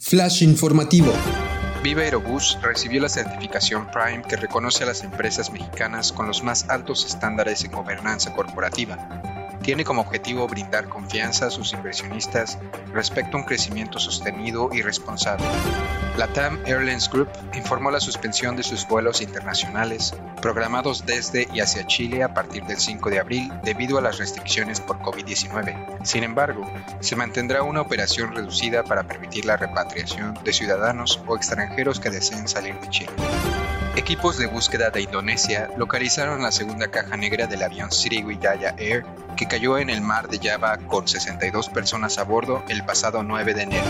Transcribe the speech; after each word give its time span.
Flash 0.00 0.42
informativo. 0.42 1.12
Viva 1.82 2.02
Aerobús 2.02 2.56
recibió 2.62 3.00
la 3.00 3.08
certificación 3.08 3.90
Prime 3.90 4.22
que 4.22 4.36
reconoce 4.36 4.84
a 4.84 4.86
las 4.86 5.02
empresas 5.02 5.50
mexicanas 5.52 6.12
con 6.12 6.26
los 6.26 6.42
más 6.42 6.68
altos 6.70 7.04
estándares 7.04 7.64
en 7.64 7.72
gobernanza 7.72 8.32
corporativa 8.32 9.37
tiene 9.68 9.84
como 9.84 10.00
objetivo 10.00 10.48
brindar 10.48 10.88
confianza 10.88 11.48
a 11.48 11.50
sus 11.50 11.74
inversionistas 11.74 12.58
respecto 12.94 13.36
a 13.36 13.40
un 13.40 13.44
crecimiento 13.46 13.98
sostenido 13.98 14.70
y 14.72 14.80
responsable. 14.80 15.44
La 16.16 16.26
TAM 16.26 16.58
Airlines 16.64 17.10
Group 17.10 17.28
informó 17.52 17.90
la 17.90 18.00
suspensión 18.00 18.56
de 18.56 18.62
sus 18.62 18.88
vuelos 18.88 19.20
internacionales 19.20 20.14
programados 20.40 21.04
desde 21.04 21.48
y 21.52 21.60
hacia 21.60 21.86
Chile 21.86 22.22
a 22.22 22.32
partir 22.32 22.64
del 22.64 22.78
5 22.78 23.10
de 23.10 23.18
abril 23.18 23.52
debido 23.62 23.98
a 23.98 24.00
las 24.00 24.16
restricciones 24.16 24.80
por 24.80 25.00
COVID-19. 25.00 25.98
Sin 26.02 26.24
embargo, 26.24 26.66
se 27.00 27.16
mantendrá 27.16 27.62
una 27.62 27.82
operación 27.82 28.34
reducida 28.34 28.84
para 28.84 29.06
permitir 29.06 29.44
la 29.44 29.58
repatriación 29.58 30.32
de 30.44 30.52
ciudadanos 30.54 31.20
o 31.26 31.36
extranjeros 31.36 32.00
que 32.00 32.08
deseen 32.08 32.48
salir 32.48 32.80
de 32.80 32.88
Chile. 32.88 33.12
Equipos 33.98 34.38
de 34.38 34.46
búsqueda 34.46 34.90
de 34.90 35.02
Indonesia 35.02 35.70
localizaron 35.76 36.40
la 36.40 36.52
segunda 36.52 36.86
caja 36.86 37.16
negra 37.16 37.48
del 37.48 37.64
avión 37.64 37.90
Sriwijaya 37.90 38.76
Air 38.78 39.04
que 39.36 39.48
cayó 39.48 39.76
en 39.76 39.90
el 39.90 40.02
mar 40.02 40.28
de 40.28 40.38
Java 40.38 40.78
con 40.86 41.08
62 41.08 41.68
personas 41.70 42.16
a 42.16 42.22
bordo 42.22 42.62
el 42.68 42.84
pasado 42.84 43.24
9 43.24 43.54
de 43.54 43.62
enero. 43.62 43.86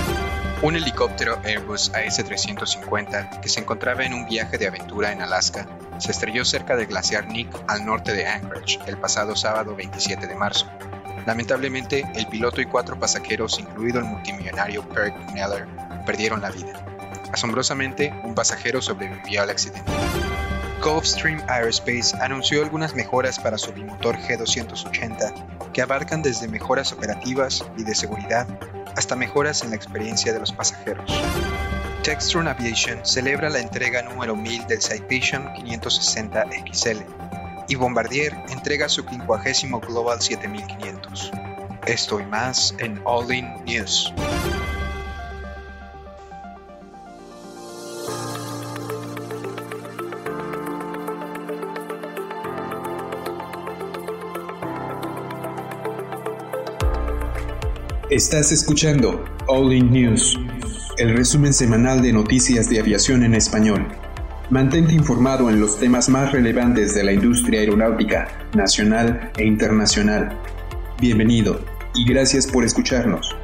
Un 0.62 0.76
helicóptero 0.76 1.38
Airbus 1.44 1.92
AS-350 1.92 3.40
que 3.40 3.50
se 3.50 3.60
encontraba 3.60 4.02
en 4.02 4.14
un 4.14 4.26
viaje 4.26 4.56
de 4.56 4.68
aventura 4.68 5.12
en 5.12 5.20
Alaska 5.20 5.68
se 5.98 6.12
estrelló 6.12 6.42
cerca 6.46 6.74
del 6.74 6.86
glaciar 6.86 7.28
Nick 7.28 7.50
al 7.66 7.84
norte 7.84 8.14
de 8.14 8.26
Anchorage 8.26 8.78
el 8.86 8.96
pasado 8.96 9.36
sábado 9.36 9.76
27 9.76 10.26
de 10.26 10.34
marzo. 10.34 10.66
Lamentablemente, 11.26 12.10
el 12.14 12.26
piloto 12.28 12.62
y 12.62 12.64
cuatro 12.64 12.98
pasajeros, 12.98 13.60
incluido 13.60 13.98
el 13.98 14.06
multimillonario 14.06 14.88
Kirk 14.88 15.34
Neller, 15.34 15.68
perdieron 16.06 16.40
la 16.40 16.50
vida. 16.50 16.97
Asombrosamente, 17.32 18.12
un 18.24 18.34
pasajero 18.34 18.80
sobrevivió 18.80 19.42
al 19.42 19.50
accidente. 19.50 19.90
Gulfstream 20.82 21.42
Aerospace 21.48 22.16
anunció 22.20 22.62
algunas 22.62 22.94
mejoras 22.94 23.38
para 23.38 23.58
su 23.58 23.72
bimotor 23.72 24.16
G280 24.16 25.72
que 25.72 25.82
abarcan 25.82 26.22
desde 26.22 26.48
mejoras 26.48 26.92
operativas 26.92 27.64
y 27.76 27.82
de 27.82 27.94
seguridad 27.94 28.46
hasta 28.96 29.16
mejoras 29.16 29.62
en 29.62 29.70
la 29.70 29.76
experiencia 29.76 30.32
de 30.32 30.40
los 30.40 30.52
pasajeros. 30.52 31.10
Textron 32.02 32.48
Aviation 32.48 33.04
celebra 33.04 33.50
la 33.50 33.58
entrega 33.58 34.02
número 34.02 34.34
1000 34.34 34.66
del 34.66 34.80
Citation 34.80 35.52
560 35.54 36.46
XL 36.72 37.02
y 37.68 37.74
Bombardier 37.74 38.34
entrega 38.48 38.88
su 38.88 39.02
50 39.02 39.86
Global 39.86 40.20
7500. 40.20 41.30
Esto 41.86 42.20
y 42.20 42.24
más 42.24 42.74
en 42.78 43.00
All 43.04 43.32
In 43.32 43.64
News. 43.64 44.12
Estás 58.10 58.52
escuchando 58.52 59.22
All 59.48 59.70
In 59.70 59.92
News, 59.92 60.34
el 60.96 61.14
resumen 61.14 61.52
semanal 61.52 62.00
de 62.00 62.10
noticias 62.10 62.70
de 62.70 62.80
aviación 62.80 63.22
en 63.22 63.34
español. 63.34 63.86
Mantente 64.48 64.94
informado 64.94 65.50
en 65.50 65.60
los 65.60 65.78
temas 65.78 66.08
más 66.08 66.32
relevantes 66.32 66.94
de 66.94 67.04
la 67.04 67.12
industria 67.12 67.60
aeronáutica, 67.60 68.48
nacional 68.54 69.30
e 69.36 69.44
internacional. 69.44 70.40
Bienvenido 70.98 71.62
y 71.94 72.06
gracias 72.06 72.46
por 72.46 72.64
escucharnos. 72.64 73.36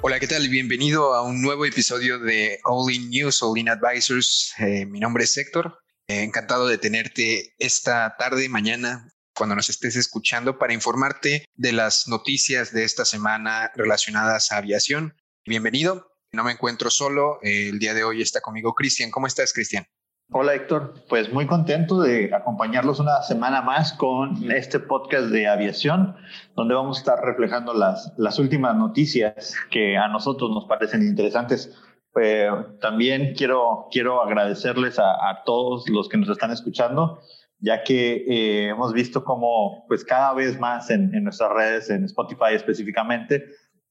Hola, 0.00 0.18
¿qué 0.18 0.26
tal? 0.26 0.48
Bienvenido 0.48 1.14
a 1.14 1.22
un 1.22 1.40
nuevo 1.40 1.64
episodio 1.64 2.18
de 2.18 2.58
All 2.64 2.92
In 2.92 3.08
News, 3.08 3.40
All 3.40 3.56
In 3.56 3.68
Advisors. 3.68 4.52
Eh, 4.58 4.84
mi 4.84 4.98
nombre 4.98 5.22
es 5.22 5.36
Héctor. 5.36 5.78
Eh, 6.08 6.24
encantado 6.24 6.66
de 6.66 6.78
tenerte 6.78 7.54
esta 7.60 8.16
tarde, 8.18 8.48
mañana, 8.48 9.11
cuando 9.34 9.54
nos 9.56 9.68
estés 9.70 9.96
escuchando 9.96 10.58
para 10.58 10.74
informarte 10.74 11.46
de 11.54 11.72
las 11.72 12.08
noticias 12.08 12.72
de 12.72 12.84
esta 12.84 13.04
semana 13.04 13.70
relacionadas 13.74 14.52
a 14.52 14.58
aviación. 14.58 15.14
Bienvenido. 15.46 16.12
No 16.32 16.44
me 16.44 16.52
encuentro 16.52 16.90
solo. 16.90 17.38
El 17.42 17.78
día 17.78 17.94
de 17.94 18.04
hoy 18.04 18.22
está 18.22 18.40
conmigo 18.40 18.74
Cristian. 18.74 19.10
¿Cómo 19.10 19.26
estás, 19.26 19.52
Cristian? 19.52 19.84
Hola 20.34 20.54
Héctor, 20.54 20.94
pues 21.10 21.30
muy 21.30 21.46
contento 21.46 22.00
de 22.00 22.34
acompañarlos 22.34 23.00
una 23.00 23.22
semana 23.22 23.60
más 23.60 23.92
con 23.92 24.50
este 24.50 24.80
podcast 24.80 25.26
de 25.26 25.46
aviación, 25.46 26.16
donde 26.56 26.74
vamos 26.74 26.96
a 26.96 27.00
estar 27.00 27.22
reflejando 27.22 27.74
las, 27.74 28.14
las 28.16 28.38
últimas 28.38 28.74
noticias 28.74 29.54
que 29.70 29.98
a 29.98 30.08
nosotros 30.08 30.50
nos 30.50 30.64
parecen 30.64 31.02
interesantes. 31.02 31.76
Eh, 32.18 32.48
también 32.80 33.34
quiero, 33.36 33.88
quiero 33.90 34.22
agradecerles 34.22 34.98
a 34.98 35.42
todos 35.44 35.86
los 35.90 36.08
que 36.08 36.16
nos 36.16 36.30
están 36.30 36.50
escuchando 36.50 37.20
ya 37.62 37.84
que 37.84 38.24
eh, 38.28 38.68
hemos 38.70 38.92
visto 38.92 39.24
cómo 39.24 39.86
pues 39.86 40.04
cada 40.04 40.34
vez 40.34 40.58
más 40.58 40.90
en, 40.90 41.14
en, 41.14 41.24
nuestras 41.24 41.52
redes, 41.52 41.90
en 41.90 42.04
Spotify 42.04 42.54
específicamente, 42.54 43.44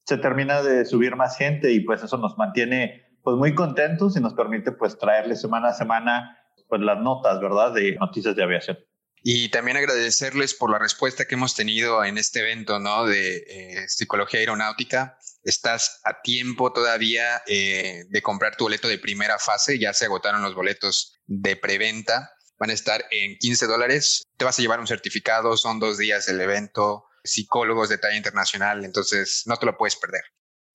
se 0.06 0.18
termina 0.18 0.62
de 0.62 0.86
subir 0.86 1.16
más 1.16 1.38
gente 1.38 1.72
y 1.72 1.80
pues 1.80 2.04
eso 2.04 2.18
nos 2.18 2.38
mantiene 2.38 3.02
pues 3.24 3.38
muy 3.38 3.56
contentos 3.56 4.18
y 4.18 4.20
nos 4.20 4.34
permite 4.34 4.74
pues 4.74 4.98
traerle 4.98 5.38
semana 5.38 5.70
a 5.70 5.74
semana 5.74 6.38
pues 6.68 6.82
las 6.82 7.00
notas, 7.00 7.40
¿verdad? 7.40 7.74
De 7.74 7.96
noticias 7.96 8.36
de 8.36 8.44
aviación. 8.44 8.78
Y 9.24 9.50
también 9.50 9.78
agradecerles 9.78 10.54
por 10.54 10.70
la 10.70 10.80
respuesta 10.80 11.26
que 11.26 11.36
hemos 11.36 11.56
tenido 11.56 12.04
en 12.04 12.18
este 12.18 12.40
evento, 12.40 12.80
¿no? 12.80 13.06
De 13.06 13.38
eh, 13.38 13.88
psicología 13.88 14.40
aeronáutica. 14.42 15.18
Estás 15.44 16.02
a 16.04 16.22
tiempo 16.22 16.74
todavía 16.74 17.42
eh, 17.48 18.04
de 18.10 18.22
comprar 18.22 18.58
tu 18.58 18.66
boleto 18.66 18.88
de 18.88 18.98
primera 18.98 19.38
fase. 19.38 19.80
Ya 19.80 19.94
se 19.94 20.06
agotaron 20.06 20.42
los 20.42 20.56
boletos 20.56 21.22
de 21.28 21.56
preventa 21.56 22.32
van 22.62 22.70
a 22.70 22.74
estar 22.74 23.04
en 23.10 23.38
15 23.40 23.66
dólares. 23.66 24.24
Te 24.38 24.46
vas 24.46 24.58
a 24.60 24.62
llevar 24.62 24.80
un 24.80 24.86
certificado, 24.86 25.58
son 25.58 25.80
dos 25.80 25.98
días 25.98 26.28
del 26.28 26.40
evento, 26.40 27.06
psicólogos 27.24 27.90
de 27.90 27.98
talla 27.98 28.16
internacional, 28.16 28.86
entonces 28.86 29.44
no 29.48 29.58
te 29.58 29.66
lo 29.66 29.76
puedes 29.76 29.96
perder. 29.96 30.22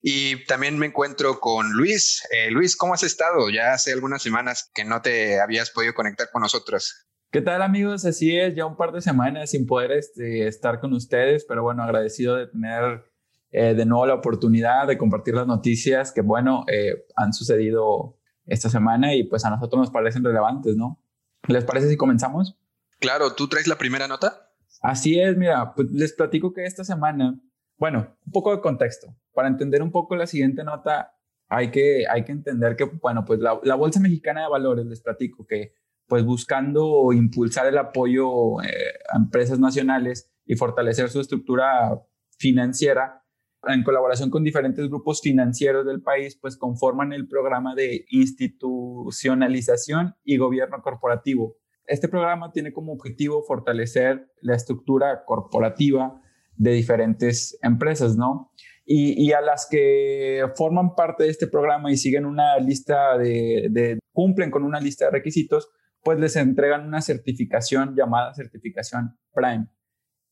Y 0.02 0.44
también 0.46 0.78
me 0.78 0.86
encuentro 0.86 1.38
con 1.38 1.72
Luis. 1.72 2.26
Eh, 2.32 2.50
Luis, 2.50 2.76
¿cómo 2.76 2.94
has 2.94 3.04
estado? 3.04 3.50
Ya 3.50 3.72
hace 3.72 3.92
algunas 3.92 4.20
semanas 4.20 4.68
que 4.74 4.84
no 4.84 5.00
te 5.00 5.40
habías 5.40 5.70
podido 5.70 5.94
conectar 5.94 6.28
con 6.32 6.42
nosotros. 6.42 7.06
¿Qué 7.30 7.40
tal 7.40 7.62
amigos? 7.62 8.04
Así 8.04 8.36
es, 8.36 8.56
ya 8.56 8.66
un 8.66 8.76
par 8.76 8.90
de 8.90 9.00
semanas 9.00 9.50
sin 9.50 9.64
poder 9.64 9.92
este, 9.92 10.48
estar 10.48 10.80
con 10.80 10.92
ustedes, 10.92 11.44
pero 11.48 11.62
bueno, 11.62 11.84
agradecido 11.84 12.34
de 12.34 12.48
tener 12.48 13.04
eh, 13.52 13.74
de 13.74 13.86
nuevo 13.86 14.06
la 14.06 14.14
oportunidad 14.14 14.88
de 14.88 14.98
compartir 14.98 15.34
las 15.34 15.46
noticias 15.46 16.10
que, 16.10 16.22
bueno, 16.22 16.64
eh, 16.66 17.06
han 17.14 17.32
sucedido 17.32 18.18
esta 18.44 18.70
semana 18.70 19.14
y 19.14 19.22
pues 19.22 19.44
a 19.44 19.50
nosotros 19.50 19.78
nos 19.78 19.90
parecen 19.90 20.24
relevantes, 20.24 20.74
¿no? 20.74 21.00
¿Les 21.48 21.64
parece 21.64 21.88
si 21.88 21.96
comenzamos? 21.96 22.58
Claro, 22.98 23.34
¿tú 23.34 23.48
traes 23.48 23.68
la 23.68 23.78
primera 23.78 24.08
nota? 24.08 24.50
Así 24.82 25.18
es, 25.20 25.36
mira, 25.36 25.74
pues 25.74 25.90
les 25.90 26.12
platico 26.12 26.52
que 26.52 26.64
esta 26.64 26.84
semana, 26.84 27.38
bueno, 27.76 28.16
un 28.24 28.32
poco 28.32 28.54
de 28.54 28.60
contexto. 28.60 29.14
Para 29.32 29.48
entender 29.48 29.82
un 29.82 29.90
poco 29.90 30.16
la 30.16 30.26
siguiente 30.26 30.64
nota, 30.64 31.14
hay 31.48 31.70
que, 31.70 32.04
hay 32.08 32.24
que 32.24 32.32
entender 32.32 32.76
que, 32.76 32.84
bueno, 32.84 33.24
pues 33.24 33.40
la, 33.40 33.58
la 33.62 33.74
Bolsa 33.74 34.00
Mexicana 34.00 34.42
de 34.42 34.48
Valores, 34.48 34.86
les 34.86 35.00
platico 35.00 35.46
que, 35.46 35.74
pues 36.06 36.24
buscando 36.24 37.12
impulsar 37.12 37.66
el 37.66 37.78
apoyo 37.78 38.62
eh, 38.62 38.94
a 39.12 39.16
empresas 39.16 39.58
nacionales 39.58 40.30
y 40.44 40.56
fortalecer 40.56 41.08
su 41.10 41.20
estructura 41.20 42.00
financiera, 42.38 43.24
en 43.66 43.82
colaboración 43.82 44.30
con 44.30 44.44
diferentes 44.44 44.88
grupos 44.88 45.20
financieros 45.20 45.84
del 45.86 46.02
país, 46.02 46.38
pues 46.40 46.56
conforman 46.56 47.12
el 47.12 47.28
programa 47.28 47.74
de 47.74 48.06
institucionalización 48.10 50.14
y 50.24 50.36
gobierno 50.36 50.80
corporativo. 50.82 51.56
Este 51.86 52.08
programa 52.08 52.52
tiene 52.52 52.72
como 52.72 52.92
objetivo 52.92 53.42
fortalecer 53.42 54.32
la 54.40 54.54
estructura 54.56 55.24
corporativa 55.24 56.20
de 56.56 56.72
diferentes 56.72 57.58
empresas, 57.62 58.16
¿no? 58.16 58.52
Y, 58.88 59.32
a 59.32 59.40
las 59.40 59.66
que 59.68 60.44
forman 60.54 60.94
parte 60.94 61.24
de 61.24 61.30
este 61.30 61.48
programa 61.48 61.90
y 61.90 61.96
siguen 61.96 62.24
una 62.24 62.56
lista 62.58 63.18
de, 63.18 63.98
cumplen 64.12 64.52
con 64.52 64.62
una 64.62 64.78
lista 64.78 65.06
de 65.06 65.10
requisitos, 65.10 65.68
pues 66.04 66.20
les 66.20 66.36
entregan 66.36 66.86
una 66.86 67.02
certificación 67.02 67.96
llamada 67.96 68.32
certificación 68.32 69.18
Prime. 69.34 69.66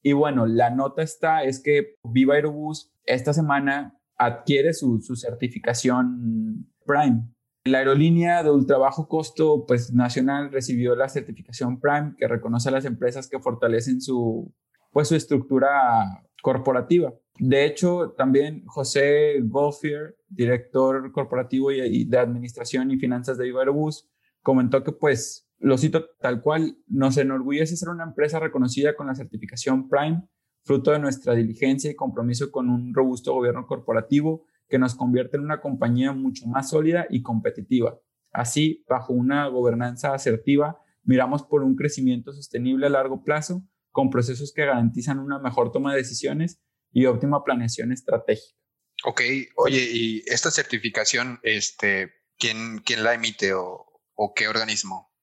Y 0.07 0.13
bueno, 0.13 0.47
la 0.47 0.69
nota 0.69 1.03
está, 1.03 1.45
es 1.45 1.63
que 1.63 1.97
Viva 2.05 2.35
Aerobús 2.35 2.93
esta 3.07 3.33
semana 3.33 3.99
adquiere 4.19 4.75
su, 4.75 5.01
certificación 5.01 6.69
Prime. 6.85 7.27
La 7.65 7.79
aerolínea 7.79 8.43
de 8.43 8.51
ultra 8.51 8.77
bajo 8.77 9.09
costo 9.09 9.65
pues, 9.67 9.95
nacional 9.95 10.53
recibió 10.53 10.95
la 10.95 11.09
certificación 11.09 11.81
Prime 11.81 12.15
que 12.19 12.29
reconoce 12.29 12.69
a 12.69 12.73
las 12.73 12.85
empresas 12.85 13.31
que 13.31 13.41
fortalecen 13.41 14.03
su, 14.03 14.53
pues, 14.93 15.09
su 15.09 15.17
estructura 15.17 16.23
corporativa. 16.43 17.15
De 17.39 17.65
hecho, 17.65 18.15
también 18.19 18.63
José 18.67 19.41
Golfier, 19.43 20.19
director 20.29 21.13
corporativo 21.13 21.73
y, 21.73 22.05
de 22.05 22.19
administración 22.19 22.91
y 22.91 22.99
finanzas 22.99 23.39
de 23.39 23.45
Viva 23.45 23.61
Aerobús, 23.61 24.07
comentó 24.43 24.85
que 24.85 24.93
pues 24.93 25.49
lo 25.65 25.79
cito 25.79 26.11
tal 26.21 26.43
cual, 26.43 26.77
nos 26.87 27.17
enorgullece 27.17 27.77
ser 27.77 27.89
una 27.89 28.05
empresa 28.05 28.39
reconocida 28.39 28.95
con 28.95 29.07
la 29.07 29.15
certificación 29.15 29.89
Prime 29.89 30.29
fruto 30.63 30.91
de 30.91 30.99
nuestra 30.99 31.35
diligencia 31.35 31.91
y 31.91 31.95
compromiso 31.95 32.51
con 32.51 32.69
un 32.69 32.95
robusto 32.95 33.33
gobierno 33.33 33.67
corporativo 33.67 34.47
que 34.69 34.79
nos 34.79 34.95
convierte 34.95 35.37
en 35.37 35.45
una 35.45 35.61
compañía 35.61 36.13
mucho 36.13 36.47
más 36.47 36.71
sólida 36.71 37.07
y 37.09 37.23
competitiva. 37.23 37.99
Así, 38.31 38.85
bajo 38.89 39.13
una 39.13 39.47
gobernanza 39.49 40.15
asertiva, 40.15 40.81
miramos 41.03 41.43
por 41.43 41.63
un 41.63 41.77
crecimiento 41.77 42.33
sostenible 42.33 42.87
a 42.87 42.91
largo 42.91 43.23
plazo, 43.23 43.63
con 43.91 44.11
procesos 44.11 44.53
que 44.53 44.67
garantizan 44.67 45.19
una 45.19 45.39
mejor 45.39 45.71
toma 45.71 45.93
de 45.93 45.99
decisiones 45.99 46.61
y 46.93 47.07
óptima 47.07 47.43
planeación 47.43 47.93
estratégica. 47.93 48.59
Ok, 49.05 49.21
oye, 49.57 49.89
¿y 49.93 50.23
esta 50.27 50.51
certificación, 50.51 51.41
este, 51.43 52.13
quién, 52.39 52.81
quién 52.85 53.05
la 53.05 53.15
emite 53.15 53.53
o, 53.53 53.87
o 54.15 54.35
qué 54.35 54.49
organismo? 54.49 55.14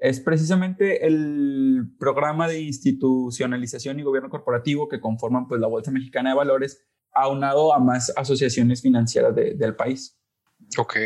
Es 0.00 0.20
precisamente 0.20 1.06
el 1.06 1.92
programa 1.98 2.48
de 2.48 2.60
institucionalización 2.60 3.98
y 3.98 4.02
gobierno 4.02 4.30
corporativo 4.30 4.88
que 4.88 5.00
conforman 5.00 5.48
pues, 5.48 5.60
la 5.60 5.66
Bolsa 5.66 5.90
Mexicana 5.90 6.30
de 6.30 6.36
Valores, 6.36 6.84
aunado 7.12 7.74
a 7.74 7.78
más 7.78 8.12
asociaciones 8.16 8.82
financieras 8.82 9.34
del 9.34 9.74
país. 9.74 10.16
Ok, 10.78 10.96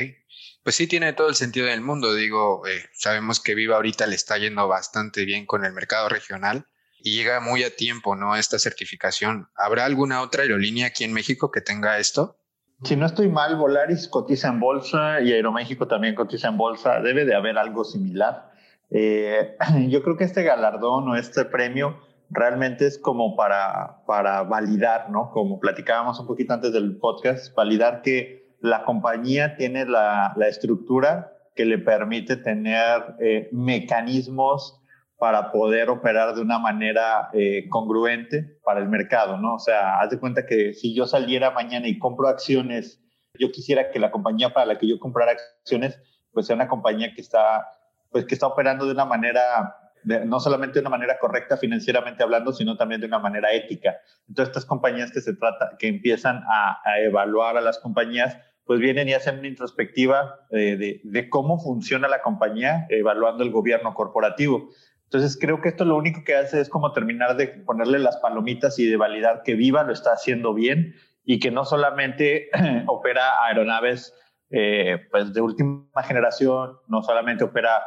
pues 0.62 0.76
sí 0.76 0.86
tiene 0.86 1.12
todo 1.12 1.28
el 1.28 1.34
sentido 1.34 1.66
del 1.66 1.81
mundo. 1.81 2.14
Digo, 2.14 2.66
eh, 2.66 2.82
sabemos 2.92 3.40
que 3.40 3.54
Viva 3.54 3.76
ahorita 3.76 4.06
le 4.06 4.16
está 4.16 4.36
yendo 4.38 4.69
bastante 4.69 5.25
bien 5.25 5.46
con 5.46 5.64
el 5.64 5.72
mercado 5.72 6.08
regional 6.08 6.66
y 6.98 7.16
llega 7.16 7.40
muy 7.40 7.62
a 7.62 7.75
tiempo, 7.75 8.16
¿no? 8.16 8.36
Esta 8.36 8.58
certificación. 8.58 9.48
¿Habrá 9.56 9.84
alguna 9.84 10.22
otra 10.22 10.42
aerolínea 10.42 10.88
aquí 10.88 11.04
en 11.04 11.12
México 11.12 11.50
que 11.50 11.60
tenga 11.60 11.98
esto? 11.98 12.38
Si 12.82 12.96
no 12.96 13.06
estoy 13.06 13.28
mal, 13.28 13.56
Volaris 13.56 14.08
cotiza 14.08 14.48
en 14.48 14.60
bolsa 14.60 15.20
y 15.20 15.32
Aeroméxico 15.32 15.86
también 15.86 16.14
cotiza 16.14 16.48
en 16.48 16.56
bolsa. 16.56 17.00
Debe 17.00 17.25
de 17.25 17.34
haber 17.34 17.56
algo 17.56 17.84
similar. 17.84 18.50
Eh, 18.96 19.56
yo 19.88 20.02
creo 20.02 20.17
que 20.17 20.25
este 20.25 20.44
galardón 20.44 21.08
o 21.08 21.17
este 21.17 21.44
premio 21.44 21.99
realmente 22.31 22.87
es 22.87 22.96
como 22.99 23.37
para, 23.37 24.05
para 24.06 24.43
validar, 24.44 25.11
¿no? 25.11 25.31
Como 25.32 25.58
platicábamos 25.58 26.19
un 26.20 26.26
poquito 26.29 26.55
antes 26.55 26.73
del 26.73 26.96
podcast, 26.96 27.55
validar 27.55 28.02
que 28.02 28.55
la 28.61 28.85
compañía 28.85 29.56
tiene 29.56 29.85
la, 29.85 30.32
la 30.37 30.49
estructura 30.49 31.32
que 31.55 31.64
le 31.64 31.79
permite 31.79 32.37
tener 32.37 33.17
eh, 33.20 33.49
mecanismos 33.52 34.81
para 35.19 35.50
poder 35.52 35.91
operar 35.91 36.35
de 36.35 36.43
una 36.43 36.58
manera 36.58 37.31
eh, 37.32 37.69
congruente 37.69 38.58
para 38.64 38.81
el 38.81 38.88
mercado, 38.88 39.38
¿no? 39.38 39.55
O 39.55 39.58
sea, 39.58 40.00
haz 40.00 40.11
de 40.11 40.19
cuenta 40.19 40.46
que 40.46 40.73
si 40.73 40.94
yo 40.94 41.06
saliera 41.06 41.50
mañana 41.50 41.88
y 41.88 41.99
compro 41.99 42.29
acciones, 42.29 43.00
yo 43.38 43.50
quisiera 43.50 43.91
que 43.91 43.99
la 43.99 44.11
compañía 44.11 44.50
para 44.50 44.67
la 44.67 44.79
que 44.79 44.88
yo 44.88 44.99
comprara 44.99 45.32
acciones, 45.32 46.00
pues 46.32 46.46
sea 46.46 46.56
una 46.56 46.69
compañía 46.69 47.12
que 47.14 47.20
está 47.20 47.67
pues 48.14 48.26
que 48.26 48.34
está 48.34 48.46
operando 48.46 48.87
de 48.87 48.93
una 48.93 49.06
manera, 49.06 49.76
no 50.05 50.38
solamente 50.38 50.75
de 50.75 50.82
una 50.82 50.90
manera 50.90 51.19
correcta 51.19 51.56
financieramente 51.56 52.22
hablando, 52.22 52.52
sino 52.52 52.76
también 52.76 53.00
de 53.00 53.08
una 53.08 53.19
manera 53.19 53.50
ética. 53.52 53.96
Entonces, 54.28 54.50
estas 54.50 54.66
compañías 54.66 55.11
que 55.11 55.20
se 55.20 55.34
trata, 55.34 55.72
que 55.81 55.88
empiezan 55.88 56.44
a, 56.49 56.78
evaluar 57.00 57.56
a 57.56 57.61
las 57.61 57.81
compañías, 57.81 58.38
pues 58.66 58.78
vienen 58.78 59.08
y 59.08 59.14
hacen 59.14 59.40
una 59.40 59.49
introspectiva 59.49 60.46
de, 60.50 61.00
de, 61.02 61.28
cómo 61.28 61.58
funciona 61.58 62.06
la 62.06 62.22
compañía, 62.22 62.87
evaluando 62.88 63.43
el 63.43 63.50
gobierno 63.50 63.94
corporativo. 63.94 64.69
Entonces, 65.06 65.37
creo 65.37 65.60
que 65.60 65.70
esto 65.70 65.84
lo 65.84 65.96
único 65.96 66.22
que 66.22 66.37
hace 66.37 66.60
es 66.60 66.69
como 66.69 66.93
terminar 66.93 67.37
de 67.37 67.49
ponerle 67.49 67.99
las 67.99 68.19
palomitas 68.19 68.78
y 68.78 68.88
de 68.88 68.96
validar 68.96 69.43
que 69.43 69.56
Viva 69.56 69.82
lo 69.82 69.93
está 69.93 70.12
haciendo 70.12 70.55
bien 70.55 70.94
y 71.25 71.40
que 71.40 71.50
no 71.50 71.64
solamente 71.64 72.49
opera 72.87 73.44
aeronaves 73.44 74.14
eh, 74.50 75.00
pues 75.10 75.32
de 75.34 75.40
última 75.40 76.02
generación, 76.05 76.76
no 76.87 77.02
solamente 77.02 77.43
opera 77.43 77.82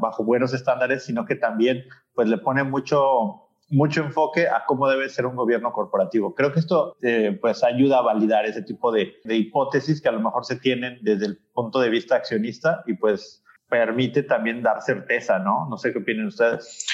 bajo 0.00 0.24
buenos 0.24 0.52
estándares, 0.54 1.04
sino 1.04 1.24
que 1.24 1.34
también 1.34 1.84
pues 2.14 2.28
le 2.28 2.38
pone 2.38 2.64
mucho, 2.64 3.50
mucho 3.68 4.02
enfoque 4.02 4.48
a 4.48 4.64
cómo 4.66 4.88
debe 4.88 5.08
ser 5.08 5.26
un 5.26 5.36
gobierno 5.36 5.72
corporativo. 5.72 6.34
Creo 6.34 6.52
que 6.52 6.60
esto 6.60 6.96
eh, 7.02 7.38
pues 7.40 7.62
ayuda 7.64 7.98
a 7.98 8.02
validar 8.02 8.46
ese 8.46 8.62
tipo 8.62 8.92
de, 8.92 9.14
de, 9.24 9.36
hipótesis 9.36 10.00
que 10.00 10.08
a 10.08 10.12
lo 10.12 10.20
mejor 10.20 10.44
se 10.44 10.56
tienen 10.56 10.98
desde 11.02 11.26
el 11.26 11.38
punto 11.52 11.80
de 11.80 11.90
vista 11.90 12.16
accionista 12.16 12.82
y 12.86 12.94
pues 12.94 13.42
permite 13.68 14.22
también 14.22 14.62
dar 14.62 14.82
certeza, 14.82 15.38
¿no? 15.38 15.66
No 15.68 15.76
sé 15.78 15.92
qué 15.92 15.98
opinan 15.98 16.26
ustedes. 16.26 16.86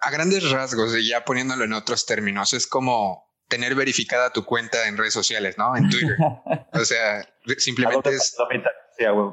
A 0.00 0.10
grandes 0.10 0.50
rasgos, 0.50 0.94
y 0.96 1.08
ya 1.08 1.24
poniéndolo 1.24 1.64
en 1.64 1.72
otros 1.72 2.04
términos, 2.04 2.52
es 2.52 2.66
como 2.66 3.32
tener 3.48 3.74
verificada 3.74 4.30
tu 4.30 4.44
cuenta 4.44 4.86
en 4.88 4.96
redes 4.98 5.14
sociales, 5.14 5.56
¿no? 5.56 5.76
En 5.76 5.88
Twitter. 5.88 6.16
o 6.72 6.84
sea, 6.84 7.26
simplemente 7.58 8.10
es... 8.10 8.36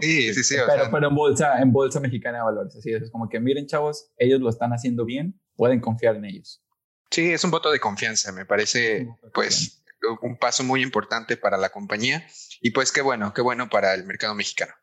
Sí, 0.01 0.33
sí, 0.33 0.43
sí. 0.43 0.55
Pero, 0.67 0.89
pero, 0.91 1.07
en 1.07 1.15
bolsa, 1.15 1.61
en 1.61 1.71
bolsa 1.71 1.99
mexicana 1.99 2.39
de 2.39 2.43
valores. 2.45 2.75
Así 2.75 2.91
es, 2.91 3.03
es 3.03 3.11
como 3.11 3.29
que 3.29 3.39
miren, 3.39 3.67
chavos, 3.67 4.11
ellos 4.17 4.41
lo 4.41 4.49
están 4.49 4.71
haciendo 4.71 5.05
bien, 5.05 5.39
pueden 5.55 5.79
confiar 5.79 6.15
en 6.15 6.25
ellos. 6.25 6.63
Sí, 7.09 7.31
es 7.31 7.43
un 7.43 7.51
voto 7.51 7.71
de 7.71 7.79
confianza, 7.79 8.31
me 8.31 8.45
parece, 8.45 9.07
pues, 9.33 9.83
un 10.21 10.37
paso 10.37 10.63
muy 10.63 10.81
importante 10.81 11.37
para 11.37 11.57
la 11.57 11.69
compañía 11.69 12.25
y 12.61 12.71
pues 12.71 12.91
qué 12.91 13.01
bueno, 13.01 13.33
qué 13.33 13.41
bueno 13.41 13.69
para 13.69 13.93
el 13.93 14.05
mercado 14.05 14.33
mexicano. 14.33 14.73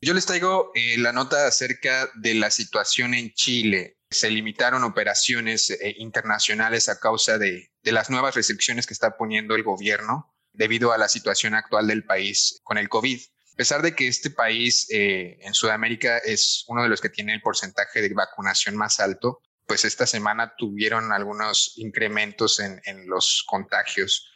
Yo 0.00 0.12
les 0.12 0.26
traigo 0.26 0.70
eh, 0.74 0.98
la 0.98 1.12
nota 1.12 1.46
acerca 1.46 2.10
de 2.16 2.34
la 2.34 2.50
situación 2.50 3.14
en 3.14 3.32
Chile. 3.32 3.98
Se 4.10 4.30
limitaron 4.30 4.84
operaciones 4.84 5.70
eh, 5.70 5.94
internacionales 5.98 6.88
a 6.88 6.98
causa 6.98 7.38
de, 7.38 7.70
de 7.82 7.92
las 7.92 8.10
nuevas 8.10 8.34
restricciones 8.34 8.86
que 8.86 8.94
está 8.94 9.16
poniendo 9.16 9.54
el 9.54 9.62
gobierno 9.62 10.34
debido 10.52 10.92
a 10.92 10.98
la 10.98 11.08
situación 11.08 11.54
actual 11.54 11.86
del 11.86 12.04
país 12.04 12.60
con 12.64 12.76
el 12.78 12.88
COVID. 12.88 13.20
A 13.54 13.56
pesar 13.56 13.82
de 13.82 13.94
que 13.94 14.08
este 14.08 14.30
país 14.30 14.88
eh, 14.90 15.38
en 15.40 15.54
Sudamérica 15.54 16.18
es 16.18 16.64
uno 16.66 16.82
de 16.82 16.88
los 16.88 17.00
que 17.00 17.08
tiene 17.08 17.34
el 17.34 17.40
porcentaje 17.40 18.02
de 18.02 18.12
vacunación 18.12 18.74
más 18.74 18.98
alto, 18.98 19.42
pues 19.64 19.84
esta 19.84 20.08
semana 20.08 20.54
tuvieron 20.58 21.12
algunos 21.12 21.74
incrementos 21.76 22.58
en, 22.58 22.80
los 23.06 23.44
contagios, 23.46 24.28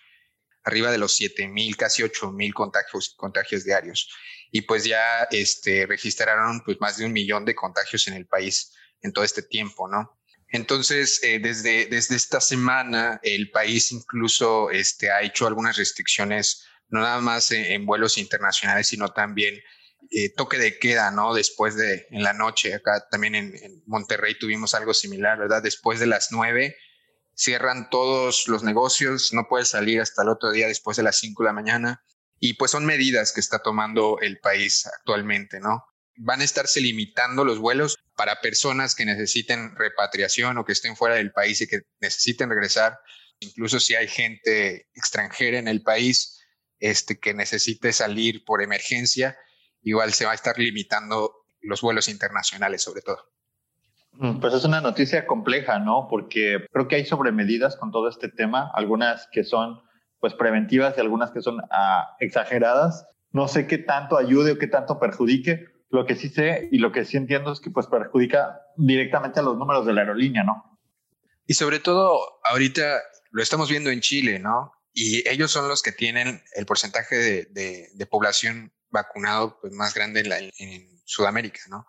arriba 0.63 0.93
de 0.93 0.99
los 0.99 1.17
7 1.17 1.49
mil, 1.49 1.77
casi 1.77 2.05
8 2.05 2.31
mil 2.31 2.55
contagios, 2.55 3.65
diarios. 3.65 4.09
Y 4.53 4.63
pues 4.63 4.85
ya 4.85 5.25
este, 5.33 5.85
registraron 5.87 6.63
pues 6.65 6.81
más 6.81 6.97
de 6.97 7.05
un 7.05 7.13
millón 7.13 7.45
de 7.45 7.57
contagios 7.57 8.07
en 8.07 8.15
el 8.15 8.29
país 8.29 8.73
en 9.03 9.13
todo 9.13 9.25
este 9.25 9.43
tiempo, 9.43 9.89
¿no? 9.89 10.17
Entonces, 10.51 11.21
eh, 11.25 11.41
desde, 11.41 11.87
desde 11.87 12.15
esta 12.15 12.41
semana, 12.41 13.19
el 13.25 13.51
país 13.51 13.91
incluso 13.91 14.71
este, 14.71 15.11
ha 15.11 15.23
hecho 15.23 15.49
algunas 15.49 15.77
restricciones 15.77 16.69
no 16.89 17.01
nada 17.01 17.21
más 17.21 17.51
en, 17.51 17.87
vuelos 17.87 18.19
internacionales, 18.19 18.89
sino 18.89 19.09
también 19.09 19.61
eh, 20.11 20.33
toque 20.35 20.59
de 20.59 20.79
queda, 20.79 21.11
¿no? 21.11 21.35
Después 21.35 21.77
de, 21.77 22.07
en 22.11 22.23
la 22.23 22.33
noche, 22.33 22.75
acá 22.75 23.07
también 23.11 23.35
en, 23.35 23.83
Monterrey 23.87 24.39
tuvimos 24.39 24.75
algo 24.75 24.95
similar, 24.95 25.39
¿verdad? 25.39 25.63
Después 25.63 26.01
de 26.01 26.07
las 26.07 26.29
nueve, 26.31 26.77
cierran 27.35 27.89
todos 27.91 28.49
los 28.49 28.63
negocios, 28.63 29.33
no 29.33 29.47
puedes 29.49 29.69
salir 29.69 30.01
hasta 30.01 30.23
el 30.23 30.29
otro 30.29 30.51
día 30.51 30.67
después 30.67 30.97
de 30.97 31.03
las 31.03 31.19
cinco 31.19 31.43
de 31.43 31.49
la 31.49 31.53
mañana. 31.53 32.03
Y 32.41 32.55
pues 32.55 32.71
son 32.71 32.87
medidas 32.87 33.33
que 33.33 33.41
está 33.41 33.59
tomando 33.59 34.19
el 34.21 34.39
país 34.39 34.87
actualmente, 34.87 35.61
¿no? 35.61 35.85
Van 36.17 36.41
a 36.41 36.45
estarse 36.45 36.81
limitando 36.81 37.45
los 37.45 37.59
vuelos 37.59 37.97
para 38.17 38.41
personas 38.41 38.95
que 38.95 39.05
necesiten 39.05 39.77
repatriación 39.77 40.59
o 40.59 40.65
que 40.65 40.73
estén 40.73 40.97
fuera 40.97 41.17
del 41.17 41.33
país 41.33 41.61
y 41.61 41.69
que 41.69 41.81
necesiten 42.01 42.49
regresar. 42.49 42.99
Incluso 43.41 43.79
si 43.79 43.95
hay 43.95 44.09
gente 44.09 44.89
extranjera 44.95 45.59
en 45.59 45.69
el 45.69 45.83
país, 45.83 46.38
este, 46.81 47.19
que 47.19 47.35
necesite 47.35 47.93
salir 47.93 48.45
por 48.45 48.63
emergencia, 48.63 49.37
igual 49.83 50.13
se 50.13 50.25
va 50.25 50.33
a 50.33 50.35
estar 50.35 50.59
limitando 50.59 51.33
los 51.61 51.81
vuelos 51.81 52.09
internacionales 52.09 52.83
sobre 52.83 53.03
todo. 53.03 53.19
Mm, 54.13 54.41
pues 54.41 54.55
es 54.55 54.65
una 54.65 54.81
noticia 54.81 55.27
compleja, 55.27 55.79
¿no? 55.79 56.09
Porque 56.09 56.67
creo 56.73 56.89
que 56.89 56.97
hay 56.97 57.05
sobremedidas 57.05 57.77
con 57.77 57.93
todo 57.93 58.09
este 58.09 58.29
tema, 58.29 58.71
algunas 58.75 59.29
que 59.31 59.45
son 59.45 59.81
pues 60.21 60.35
preventivas 60.35 60.95
y 60.97 61.01
algunas 61.01 61.31
que 61.31 61.41
son 61.41 61.61
ah, 61.71 62.17
exageradas. 62.19 63.07
No 63.31 63.47
sé 63.47 63.67
qué 63.67 63.79
tanto 63.79 64.17
ayude 64.17 64.53
o 64.53 64.59
qué 64.59 64.67
tanto 64.67 64.99
perjudique. 64.99 65.67
Lo 65.91 66.07
que 66.07 66.17
sí 66.17 66.29
sé 66.29 66.69
y 66.73 66.79
lo 66.79 66.91
que 66.91 67.05
sí 67.05 67.17
entiendo 67.17 67.53
es 67.53 67.61
que 67.61 67.71
pues 67.71 67.87
perjudica 67.87 68.61
directamente 68.77 69.41
a 69.41 69.43
los 69.43 69.57
números 69.57 69.87
de 69.87 69.93
la 69.93 70.01
aerolínea, 70.01 70.43
¿no? 70.43 70.79
Y 71.47 71.55
sobre 71.55 71.79
todo 71.79 72.41
ahorita 72.45 73.01
lo 73.31 73.43
estamos 73.43 73.71
viendo 73.71 73.91
en 73.91 74.01
Chile, 74.01 74.39
¿no? 74.39 74.73
Y 75.01 75.29
ellos 75.29 75.53
son 75.53 75.69
los 75.69 75.81
que 75.81 75.93
tienen 75.93 76.43
el 76.57 76.67
porcentaje 76.67 77.15
de, 77.15 78.07
población 78.11 78.73
vacunado 78.91 79.61
pues, 79.61 79.73
más 79.73 79.95
grande 79.95 80.51
en, 80.59 80.99
Sudamérica, 81.05 81.61
¿no? 81.69 81.87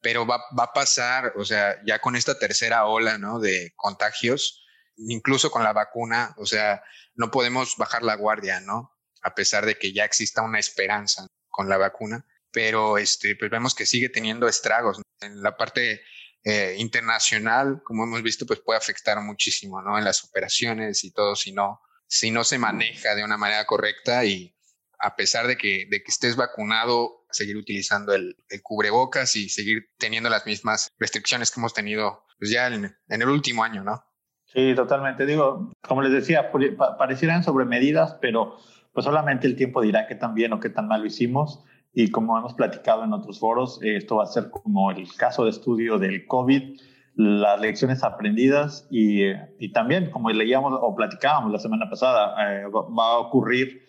Pero 0.00 0.26
va, 0.26 0.44
a 0.56 0.72
pasar, 0.72 1.32
o 1.36 1.44
sea, 1.44 1.80
ya 1.84 1.98
con 2.00 2.14
esta 2.14 2.38
tercera 2.38 2.84
ola, 2.84 3.18
¿no? 3.18 3.40
De 3.40 3.72
contagios, 3.74 4.64
incluso 4.96 5.50
con 5.50 5.64
la 5.64 5.72
vacuna, 5.72 6.36
o 6.36 6.46
sea, 6.46 6.80
no 7.16 7.32
podemos 7.32 7.76
bajar 7.78 8.04
la 8.04 8.14
guardia, 8.14 8.60
¿no? 8.60 8.96
A 9.22 9.34
pesar 9.34 9.66
de 9.66 9.76
que 9.76 9.92
ya 9.92 10.04
exista 10.04 10.42
una 10.42 10.60
esperanza 10.60 11.26
con 11.48 11.68
la 11.68 11.78
vacuna, 11.78 12.24
pero 12.52 12.96
este, 12.96 13.34
pues 13.34 13.50
vemos 13.50 13.74
que 13.74 13.86
sigue 13.86 14.08
teniendo 14.10 14.46
estragos. 14.46 15.00
En 15.20 15.42
la 15.42 15.56
parte 15.56 16.02
eh, 16.44 16.76
internacional, 16.78 17.82
como 17.82 18.04
hemos 18.04 18.22
visto, 18.22 18.46
pues 18.46 18.60
puede 18.60 18.78
afectar 18.78 19.18
muchísimo, 19.20 19.82
¿no? 19.82 19.98
En 19.98 20.04
las 20.04 20.22
operaciones 20.22 21.02
y 21.02 21.10
todo, 21.10 21.34
si 21.34 21.52
no, 21.52 21.80
si 22.10 22.32
no 22.32 22.42
se 22.42 22.58
maneja 22.58 23.14
de 23.14 23.22
una 23.22 23.36
manera 23.36 23.64
correcta 23.66 24.24
y 24.24 24.52
a 24.98 25.14
pesar 25.14 25.46
de 25.46 25.56
que, 25.56 25.86
de 25.88 26.02
que 26.02 26.10
estés 26.10 26.34
vacunado, 26.34 27.24
seguir 27.30 27.56
utilizando 27.56 28.12
el, 28.12 28.36
cubrebocas 28.62 29.36
y 29.36 29.48
seguir 29.48 29.90
teniendo 29.96 30.28
las 30.28 30.44
mismas 30.44 30.90
restricciones 30.98 31.52
que 31.52 31.60
hemos 31.60 31.72
tenido 31.72 32.24
pues 32.38 32.50
ya 32.50 32.66
en, 32.66 32.96
el 33.08 33.28
último 33.28 33.62
año, 33.62 33.84
¿no? 33.84 34.02
Sí, 34.46 34.74
totalmente. 34.74 35.24
Digo, 35.24 35.72
como 35.86 36.02
les 36.02 36.10
decía, 36.12 36.50
parecieran 36.98 37.44
sobremedidas, 37.44 38.16
pero 38.20 38.56
pues 38.92 39.04
solamente 39.04 39.46
el 39.46 39.54
tiempo 39.54 39.80
dirá 39.80 40.08
qué 40.08 40.16
tan 40.16 40.34
bien 40.34 40.52
o 40.52 40.58
qué 40.58 40.68
tan 40.68 40.88
mal 40.88 41.02
lo 41.02 41.06
hicimos. 41.06 41.62
Y 41.92 42.10
como 42.10 42.36
hemos 42.36 42.54
platicado 42.54 43.04
en 43.04 43.12
otros 43.12 43.38
foros, 43.38 43.78
esto 43.82 44.16
va 44.16 44.24
a 44.24 44.26
ser 44.26 44.50
como 44.50 44.90
el 44.90 45.06
caso 45.14 45.44
de 45.44 45.50
estudio 45.50 45.98
del 45.98 46.26
COVID, 46.26 46.80
las 47.20 47.60
lecciones 47.60 48.02
aprendidas 48.02 48.88
y, 48.90 49.24
y 49.58 49.72
también, 49.72 50.10
como 50.10 50.30
leíamos 50.30 50.72
o 50.80 50.94
platicábamos 50.94 51.52
la 51.52 51.58
semana 51.58 51.90
pasada, 51.90 52.34
eh, 52.38 52.64
va 52.66 53.12
a 53.12 53.18
ocurrir 53.18 53.82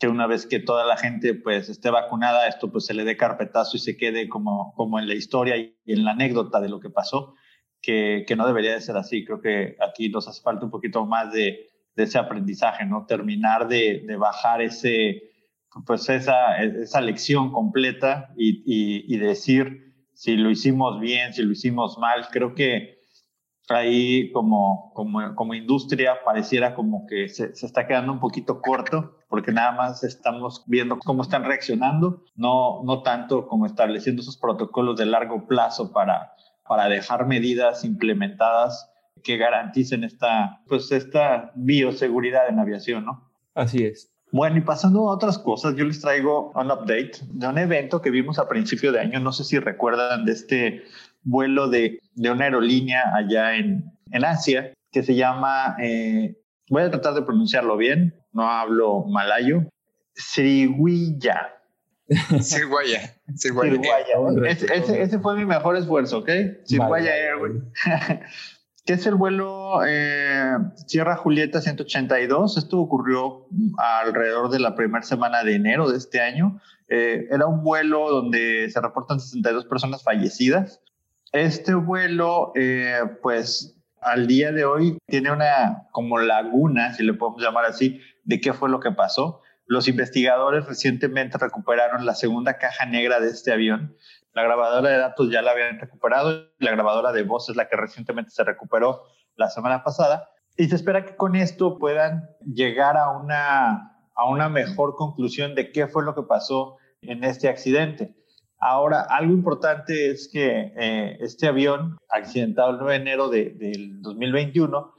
que 0.00 0.08
una 0.08 0.26
vez 0.26 0.44
que 0.44 0.58
toda 0.58 0.84
la 0.84 0.96
gente 0.96 1.34
pues 1.34 1.68
esté 1.68 1.90
vacunada, 1.90 2.48
esto 2.48 2.72
pues 2.72 2.86
se 2.86 2.94
le 2.94 3.04
dé 3.04 3.16
carpetazo 3.16 3.76
y 3.76 3.80
se 3.80 3.96
quede 3.96 4.28
como, 4.28 4.72
como 4.74 4.98
en 4.98 5.06
la 5.06 5.14
historia 5.14 5.56
y 5.56 5.76
en 5.86 6.04
la 6.04 6.12
anécdota 6.12 6.60
de 6.60 6.68
lo 6.68 6.80
que 6.80 6.90
pasó, 6.90 7.34
que, 7.80 8.24
que 8.26 8.34
no 8.34 8.44
debería 8.44 8.72
de 8.72 8.80
ser 8.80 8.96
así. 8.96 9.24
Creo 9.24 9.40
que 9.40 9.76
aquí 9.80 10.08
nos 10.08 10.26
hace 10.26 10.42
falta 10.42 10.64
un 10.64 10.72
poquito 10.72 11.06
más 11.06 11.32
de, 11.32 11.68
de 11.94 12.02
ese 12.02 12.18
aprendizaje, 12.18 12.86
¿no? 12.86 13.06
Terminar 13.06 13.68
de, 13.68 14.02
de 14.04 14.16
bajar 14.16 14.62
ese, 14.62 15.30
pues 15.86 16.08
esa, 16.08 16.60
esa 16.60 17.00
lección 17.00 17.52
completa 17.52 18.32
y, 18.36 18.62
y, 18.66 19.14
y 19.14 19.18
decir 19.18 19.87
si 20.18 20.36
lo 20.36 20.50
hicimos 20.50 20.98
bien, 20.98 21.32
si 21.32 21.44
lo 21.44 21.52
hicimos 21.52 21.96
mal. 21.96 22.26
Creo 22.32 22.52
que 22.52 22.98
ahí 23.68 24.32
como, 24.32 24.90
como, 24.92 25.36
como 25.36 25.54
industria 25.54 26.24
pareciera 26.24 26.74
como 26.74 27.06
que 27.06 27.28
se, 27.28 27.54
se, 27.54 27.66
está 27.66 27.86
quedando 27.86 28.12
un 28.12 28.18
poquito 28.18 28.60
corto 28.60 29.16
porque 29.28 29.52
nada 29.52 29.70
más 29.70 30.02
estamos 30.02 30.64
viendo 30.66 30.98
cómo 30.98 31.22
están 31.22 31.44
reaccionando, 31.44 32.24
no, 32.34 32.82
no 32.82 33.02
tanto 33.02 33.46
como 33.46 33.64
estableciendo 33.64 34.22
esos 34.22 34.36
protocolos 34.36 34.98
de 34.98 35.06
largo 35.06 35.46
plazo 35.46 35.92
para, 35.92 36.32
para 36.66 36.88
dejar 36.88 37.28
medidas 37.28 37.84
implementadas 37.84 38.90
que 39.22 39.36
garanticen 39.36 40.02
esta, 40.02 40.62
pues 40.66 40.90
esta 40.90 41.52
bioseguridad 41.54 42.48
en 42.48 42.58
aviación, 42.58 43.04
¿no? 43.04 43.30
Así 43.54 43.84
es. 43.84 44.12
Bueno, 44.30 44.58
y 44.58 44.60
pasando 44.60 45.08
a 45.08 45.14
otras 45.14 45.38
cosas, 45.38 45.74
yo 45.74 45.84
les 45.84 46.00
traigo 46.00 46.52
un 46.54 46.70
update 46.70 47.12
de 47.32 47.46
un 47.46 47.58
evento 47.58 48.02
que 48.02 48.10
vimos 48.10 48.38
a 48.38 48.48
principio 48.48 48.92
de 48.92 49.00
año, 49.00 49.20
no 49.20 49.32
sé 49.32 49.44
si 49.44 49.58
recuerdan 49.58 50.24
de 50.26 50.32
este 50.32 50.82
vuelo 51.22 51.68
de, 51.68 52.00
de 52.14 52.30
una 52.30 52.44
aerolínea 52.44 53.14
allá 53.14 53.56
en, 53.56 53.90
en 54.10 54.24
Asia 54.24 54.72
que 54.92 55.02
se 55.02 55.14
llama, 55.14 55.76
eh, 55.80 56.36
voy 56.68 56.82
a 56.82 56.90
tratar 56.90 57.14
de 57.14 57.22
pronunciarlo 57.22 57.76
bien, 57.76 58.14
no 58.32 58.48
hablo 58.50 59.04
malayo, 59.06 59.62
Sriwaya. 60.14 61.54
Sriwaya. 62.40 63.14
Sriwaya. 63.36 63.76
Ese, 64.46 64.66
ese, 64.74 65.02
ese, 65.02 65.18
fue 65.20 65.36
mi 65.36 65.44
mejor 65.44 65.76
esfuerzo, 65.76 66.18
¿ok? 66.18 66.30
Sriwaya 66.64 67.12
Airways. 67.12 67.62
que 68.88 68.94
es 68.94 69.06
el 69.06 69.16
vuelo 69.16 69.84
eh, 69.86 70.56
Sierra 70.86 71.14
Julieta 71.14 71.60
182. 71.60 72.56
Esto 72.56 72.80
ocurrió 72.80 73.46
alrededor 73.76 74.48
de 74.48 74.60
la 74.60 74.74
primera 74.74 75.04
semana 75.04 75.44
de 75.44 75.56
enero 75.56 75.90
de 75.90 75.98
este 75.98 76.22
año. 76.22 76.58
Eh, 76.88 77.26
era 77.30 77.46
un 77.46 77.62
vuelo 77.62 78.10
donde 78.10 78.70
se 78.70 78.80
reportan 78.80 79.20
62 79.20 79.66
personas 79.66 80.02
fallecidas. 80.02 80.80
Este 81.32 81.74
vuelo, 81.74 82.52
eh, 82.54 83.00
pues 83.20 83.78
al 84.00 84.26
día 84.26 84.52
de 84.52 84.64
hoy 84.64 84.96
tiene 85.06 85.32
una 85.32 85.82
como 85.92 86.16
laguna, 86.16 86.94
si 86.94 87.02
le 87.02 87.12
podemos 87.12 87.42
llamar 87.42 87.66
así, 87.66 88.00
de 88.24 88.40
qué 88.40 88.54
fue 88.54 88.70
lo 88.70 88.80
que 88.80 88.92
pasó. 88.92 89.42
Los 89.66 89.86
investigadores 89.86 90.64
recientemente 90.64 91.36
recuperaron 91.36 92.06
la 92.06 92.14
segunda 92.14 92.56
caja 92.56 92.86
negra 92.86 93.20
de 93.20 93.28
este 93.28 93.52
avión. 93.52 93.98
La 94.32 94.42
grabadora 94.42 94.90
de 94.90 94.98
datos 94.98 95.30
ya 95.30 95.42
la 95.42 95.52
habían 95.52 95.80
recuperado, 95.80 96.50
la 96.58 96.70
grabadora 96.70 97.12
de 97.12 97.22
voz 97.22 97.48
es 97.48 97.56
la 97.56 97.68
que 97.68 97.76
recientemente 97.76 98.30
se 98.30 98.44
recuperó 98.44 99.02
la 99.36 99.48
semana 99.48 99.82
pasada. 99.82 100.30
Y 100.56 100.68
se 100.68 100.74
espera 100.74 101.04
que 101.04 101.16
con 101.16 101.36
esto 101.36 101.78
puedan 101.78 102.28
llegar 102.44 102.96
a 102.96 103.10
una, 103.10 103.92
a 104.14 104.28
una 104.28 104.48
mejor 104.48 104.96
conclusión 104.96 105.54
de 105.54 105.72
qué 105.72 105.86
fue 105.86 106.04
lo 106.04 106.14
que 106.14 106.22
pasó 106.22 106.76
en 107.02 107.24
este 107.24 107.48
accidente. 107.48 108.14
Ahora, 108.60 109.02
algo 109.02 109.32
importante 109.32 110.10
es 110.10 110.28
que 110.32 110.72
eh, 110.76 111.16
este 111.20 111.46
avión, 111.46 111.96
accidentado 112.08 112.70
el 112.70 112.78
9 112.78 112.92
de 112.92 113.00
enero 113.00 113.28
de, 113.28 113.50
del 113.50 114.02
2021, 114.02 114.94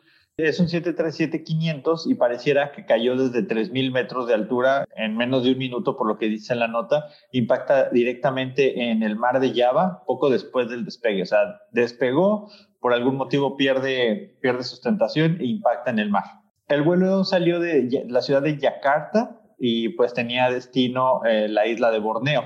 es 0.47 0.59
un 0.59 0.67
737-500 0.67 2.09
y 2.09 2.15
pareciera 2.15 2.71
que 2.71 2.85
cayó 2.85 3.15
desde 3.15 3.47
3.000 3.47 3.91
metros 3.91 4.27
de 4.27 4.33
altura 4.33 4.87
en 4.95 5.17
menos 5.17 5.43
de 5.43 5.51
un 5.51 5.57
minuto, 5.57 5.97
por 5.97 6.07
lo 6.07 6.17
que 6.17 6.27
dice 6.27 6.53
en 6.53 6.59
la 6.59 6.67
nota. 6.67 7.07
Impacta 7.31 7.89
directamente 7.89 8.89
en 8.89 9.03
el 9.03 9.15
mar 9.15 9.39
de 9.39 9.53
Java 9.53 10.03
poco 10.05 10.29
después 10.29 10.69
del 10.69 10.85
despegue. 10.85 11.23
O 11.23 11.25
sea, 11.25 11.59
despegó, 11.71 12.49
por 12.79 12.93
algún 12.93 13.15
motivo 13.15 13.57
pierde, 13.57 14.37
pierde 14.41 14.63
sustentación 14.63 15.37
e 15.41 15.45
impacta 15.45 15.91
en 15.91 15.99
el 15.99 16.09
mar. 16.09 16.23
El 16.67 16.83
vuelo 16.83 17.23
salió 17.23 17.59
de 17.59 18.05
la 18.07 18.21
ciudad 18.21 18.41
de 18.41 18.57
Yakarta 18.57 19.41
y 19.57 19.89
pues 19.89 20.13
tenía 20.13 20.49
destino 20.49 21.21
eh, 21.25 21.47
la 21.49 21.67
isla 21.67 21.91
de 21.91 21.99
Borneo. 21.99 22.43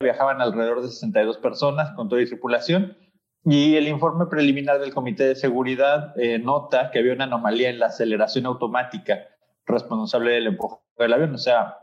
Viajaban 0.00 0.40
alrededor 0.40 0.82
de 0.82 0.88
62 0.88 1.38
personas 1.38 1.92
con 1.94 2.08
toda 2.08 2.24
tripulación 2.24 2.96
y 3.48 3.76
el 3.76 3.86
informe 3.86 4.26
preliminar 4.26 4.80
del 4.80 4.92
Comité 4.92 5.28
de 5.28 5.36
Seguridad 5.36 6.18
eh, 6.18 6.40
nota 6.40 6.90
que 6.90 6.98
había 6.98 7.12
una 7.12 7.24
anomalía 7.24 7.70
en 7.70 7.78
la 7.78 7.86
aceleración 7.86 8.44
automática 8.44 9.20
responsable 9.64 10.32
del 10.32 10.48
empuje 10.48 10.78
del 10.98 11.12
avión, 11.12 11.34
o 11.34 11.38
sea, 11.38 11.76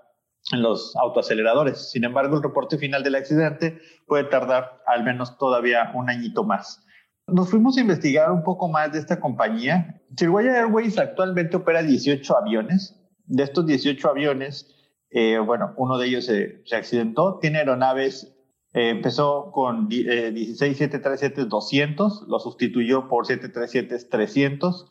en 0.51 0.61
los 0.61 0.93
autoaceleradores. 0.97 1.89
Sin 1.89 2.03
embargo, 2.03 2.35
el 2.35 2.43
reporte 2.43 2.77
final 2.77 3.01
del 3.01 3.15
accidente 3.15 3.79
puede 4.07 4.25
tardar 4.25 4.81
al 4.85 5.05
menos 5.05 5.37
todavía 5.37 5.89
un 5.95 6.09
añito 6.09 6.43
más. 6.43 6.85
Nos 7.27 7.49
fuimos 7.49 7.77
a 7.77 7.81
investigar 7.81 8.29
un 8.29 8.43
poco 8.43 8.67
más 8.67 8.91
de 8.91 8.99
esta 8.99 9.21
compañía. 9.21 10.01
Sirwaya 10.17 10.59
Airways 10.59 10.97
actualmente 10.97 11.55
opera 11.55 11.81
18 11.81 12.37
aviones. 12.37 12.99
De 13.25 13.43
estos 13.43 13.65
18 13.65 14.09
aviones, 14.09 14.75
eh, 15.11 15.39
bueno, 15.39 15.73
uno 15.77 15.97
de 15.97 16.07
ellos 16.07 16.25
se, 16.25 16.61
se 16.65 16.75
accidentó, 16.75 17.39
tiene 17.39 17.59
aeronaves, 17.59 18.32
eh, 18.73 18.89
empezó 18.89 19.51
con 19.51 19.87
eh, 19.91 20.31
16 20.31 20.79
737-200, 20.79 22.27
lo 22.27 22.39
sustituyó 22.39 23.07
por 23.07 23.27
737-300, 23.27 24.89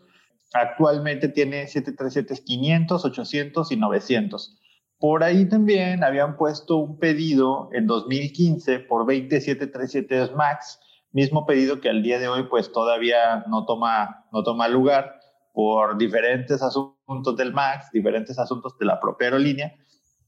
actualmente 0.55 1.29
tiene 1.29 1.65
737-500, 1.65 3.05
800 3.05 3.73
y 3.73 3.77
900. 3.77 4.59
Por 4.99 5.25
ahí 5.25 5.49
también 5.49 6.05
habían 6.05 6.37
puesto 6.37 6.77
un 6.77 7.01
pedido 7.01 7.71
en 7.73 7.89
2015 7.89 8.79
por 8.81 9.05
20 9.05 9.41
737 9.41 10.33
MAX, 10.37 10.79
mismo 11.11 11.45
pedido 11.45 11.81
que 11.81 11.89
al 11.89 12.05
día 12.05 12.21
de 12.21 12.29
hoy 12.29 12.45
pues 12.45 12.71
todavía 12.71 13.45
no 13.49 13.67
toma, 13.67 14.27
no 14.33 14.45
toma 14.45 14.69
lugar 14.69 15.19
por 15.53 15.99
diferentes 15.99 16.63
asuntos 16.63 17.37
del 17.37 17.53
MAX, 17.53 17.91
diferentes 17.91 18.39
asuntos 18.39 18.79
de 18.79 18.87
la 18.87 19.01
propia 19.01 19.27
aerolínea. 19.27 19.75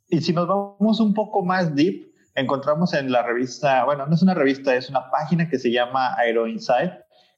Y 0.08 0.20
si 0.20 0.32
nos 0.32 0.49
vamos 0.49 0.99
un 0.99 1.14
poco 1.14 1.44
más 1.44 1.75
deep, 1.76 2.13
encontramos 2.35 2.95
en 2.95 3.12
la 3.12 3.23
revista, 3.23 3.85
bueno, 3.85 4.07
no 4.07 4.14
es 4.14 4.23
una 4.23 4.35
revista, 4.35 4.75
es 4.75 4.91
una 4.91 5.11
página 5.11 5.49
que 5.49 5.59
se 5.59 5.71
llama 5.71 6.14
Aero 6.17 6.47
Insight, 6.47 6.93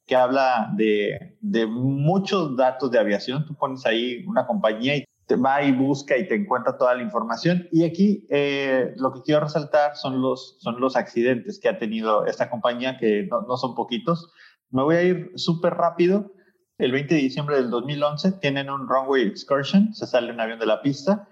que 0.07 0.17
habla 0.17 0.73
de, 0.77 1.37
de 1.41 1.67
muchos 1.67 2.57
datos 2.57 2.91
de 2.91 2.99
aviación. 2.99 3.45
Tú 3.47 3.55
pones 3.57 3.85
ahí 3.87 4.25
una 4.27 4.47
compañía 4.47 4.97
y 4.97 5.05
te 5.27 5.35
va 5.35 5.63
y 5.63 5.73
busca 5.73 6.17
y 6.17 6.29
te 6.29 6.37
encuentra 6.37 6.79
toda 6.79 6.95
la 6.95 7.03
información. 7.03 7.69
Y 7.73 7.85
aquí 7.85 8.27
eh, 8.31 8.95
lo 8.97 9.13
que 9.13 9.23
quiero 9.23 9.41
resaltar 9.41 9.97
son 9.97 10.23
los, 10.23 10.59
son 10.61 10.81
los 10.81 10.95
accidentes 10.95 11.59
que 11.59 11.69
ha 11.69 11.79
tenido 11.79 12.25
esta 12.27 12.49
compañía, 12.49 12.99
que 12.99 13.27
no, 13.31 13.43
no 13.43 13.57
son 13.57 13.75
poquitos. 13.75 14.33
Me 14.71 14.83
voy 14.83 14.97
a 14.97 15.03
ir 15.03 15.33
súper 15.35 15.75
rápido. 15.75 16.33
El 16.79 16.93
20 16.93 17.15
de 17.15 17.21
diciembre 17.21 17.57
del 17.57 17.71
2011 17.71 18.33
tienen 18.33 18.71
un 18.71 18.89
runway 18.89 19.23
excursion, 19.23 19.93
se 19.95 20.07
sale 20.07 20.31
un 20.31 20.41
avión 20.41 20.59
de 20.59 20.67
la 20.67 20.83
pista 20.83 21.27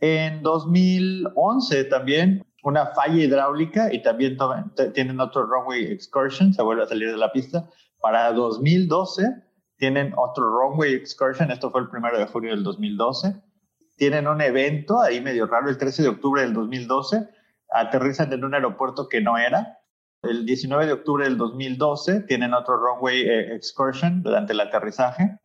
en 0.00 0.42
2011 0.42 1.84
también 1.84 2.44
una 2.64 2.86
falla 2.86 3.22
hidráulica 3.22 3.92
y 3.92 4.02
también 4.02 4.38
tienen 4.94 5.20
otro 5.20 5.44
runway 5.46 5.84
excursion, 5.84 6.52
se 6.54 6.62
vuelve 6.62 6.82
a 6.82 6.86
salir 6.86 7.10
de 7.10 7.16
la 7.18 7.30
pista. 7.30 7.68
Para 8.00 8.32
2012 8.32 9.22
tienen 9.76 10.14
otro 10.16 10.48
runway 10.48 10.94
excursion, 10.94 11.50
esto 11.50 11.70
fue 11.70 11.82
el 11.82 11.90
primero 11.90 12.18
de 12.18 12.26
junio 12.26 12.52
del 12.52 12.64
2012. 12.64 13.34
Tienen 13.96 14.26
un 14.26 14.40
evento 14.40 15.00
ahí 15.00 15.20
medio 15.20 15.46
raro 15.46 15.68
el 15.68 15.76
13 15.76 16.02
de 16.02 16.08
octubre 16.08 16.40
del 16.40 16.54
2012, 16.54 17.28
aterrizan 17.70 18.32
en 18.32 18.44
un 18.44 18.54
aeropuerto 18.54 19.08
que 19.08 19.20
no 19.20 19.36
era. 19.36 19.78
El 20.22 20.46
19 20.46 20.86
de 20.86 20.92
octubre 20.94 21.24
del 21.24 21.36
2012 21.36 22.22
tienen 22.22 22.54
otro 22.54 22.78
runway 22.78 23.20
eh, 23.20 23.54
excursion 23.54 24.22
durante 24.22 24.54
el 24.54 24.60
aterrizaje. 24.60 25.38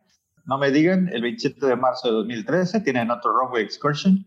No 0.46 0.56
me 0.56 0.70
digan, 0.70 1.10
el 1.12 1.20
27 1.20 1.66
de 1.66 1.76
marzo 1.76 2.08
de 2.08 2.14
2013 2.14 2.80
tienen 2.80 3.10
otro 3.10 3.30
runway 3.32 3.62
excursion. 3.62 4.26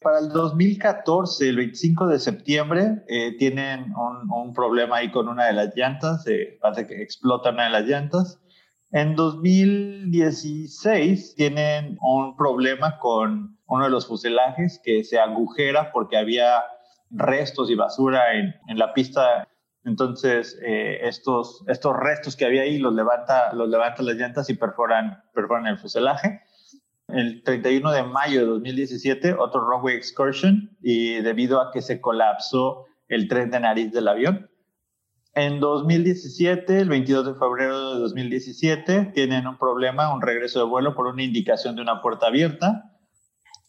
Para 0.00 0.20
el 0.20 0.30
2014, 0.30 1.46
el 1.46 1.56
25 1.56 2.06
de 2.06 2.18
septiembre, 2.18 3.02
eh, 3.06 3.36
tienen 3.36 3.92
un, 3.94 4.32
un, 4.32 4.54
problema 4.54 4.96
ahí 4.96 5.10
con 5.10 5.28
una 5.28 5.44
de 5.44 5.52
las 5.52 5.76
llantas, 5.76 6.26
eh, 6.26 6.56
parece 6.58 6.86
que 6.86 7.02
explota 7.02 7.50
una 7.50 7.64
de 7.64 7.70
las 7.70 7.84
llantas. 7.84 8.40
En 8.92 9.14
2016 9.14 11.34
tienen 11.34 11.98
un 12.00 12.34
problema 12.34 12.98
con 12.98 13.58
uno 13.66 13.84
de 13.84 13.90
los 13.90 14.06
fuselajes 14.06 14.80
que 14.82 15.04
se 15.04 15.20
agujera 15.20 15.92
porque 15.92 16.16
había 16.16 16.64
restos 17.10 17.70
y 17.70 17.74
basura 17.74 18.32
en, 18.34 18.54
en 18.68 18.78
la 18.78 18.94
pista. 18.94 19.46
Entonces, 19.84 20.58
eh, 20.66 21.00
estos, 21.02 21.62
estos 21.68 21.94
restos 21.94 22.36
que 22.36 22.46
había 22.46 22.62
ahí 22.62 22.78
los 22.78 22.94
levanta, 22.94 23.52
los 23.52 23.68
levanta 23.68 24.02
las 24.02 24.16
llantas 24.16 24.48
y 24.48 24.54
perforan, 24.54 25.22
perforan 25.34 25.66
el 25.66 25.78
fuselaje. 25.78 26.40
El 27.14 27.42
31 27.42 27.92
de 27.92 28.02
mayo 28.04 28.40
de 28.40 28.46
2017 28.46 29.34
otro 29.34 29.68
runway 29.68 29.94
excursion 29.94 30.76
y 30.82 31.20
debido 31.20 31.60
a 31.60 31.70
que 31.72 31.82
se 31.82 32.00
colapsó 32.00 32.86
el 33.08 33.28
tren 33.28 33.50
de 33.50 33.60
nariz 33.60 33.92
del 33.92 34.08
avión. 34.08 34.50
En 35.34 35.60
2017, 35.60 36.80
el 36.80 36.88
22 36.88 37.26
de 37.26 37.34
febrero 37.34 37.94
de 37.94 38.00
2017, 38.00 39.12
tienen 39.14 39.46
un 39.46 39.58
problema, 39.58 40.12
un 40.12 40.20
regreso 40.20 40.58
de 40.58 40.64
vuelo 40.64 40.94
por 40.94 41.06
una 41.06 41.22
indicación 41.22 41.76
de 41.76 41.82
una 41.82 42.02
puerta 42.02 42.26
abierta. 42.26 42.90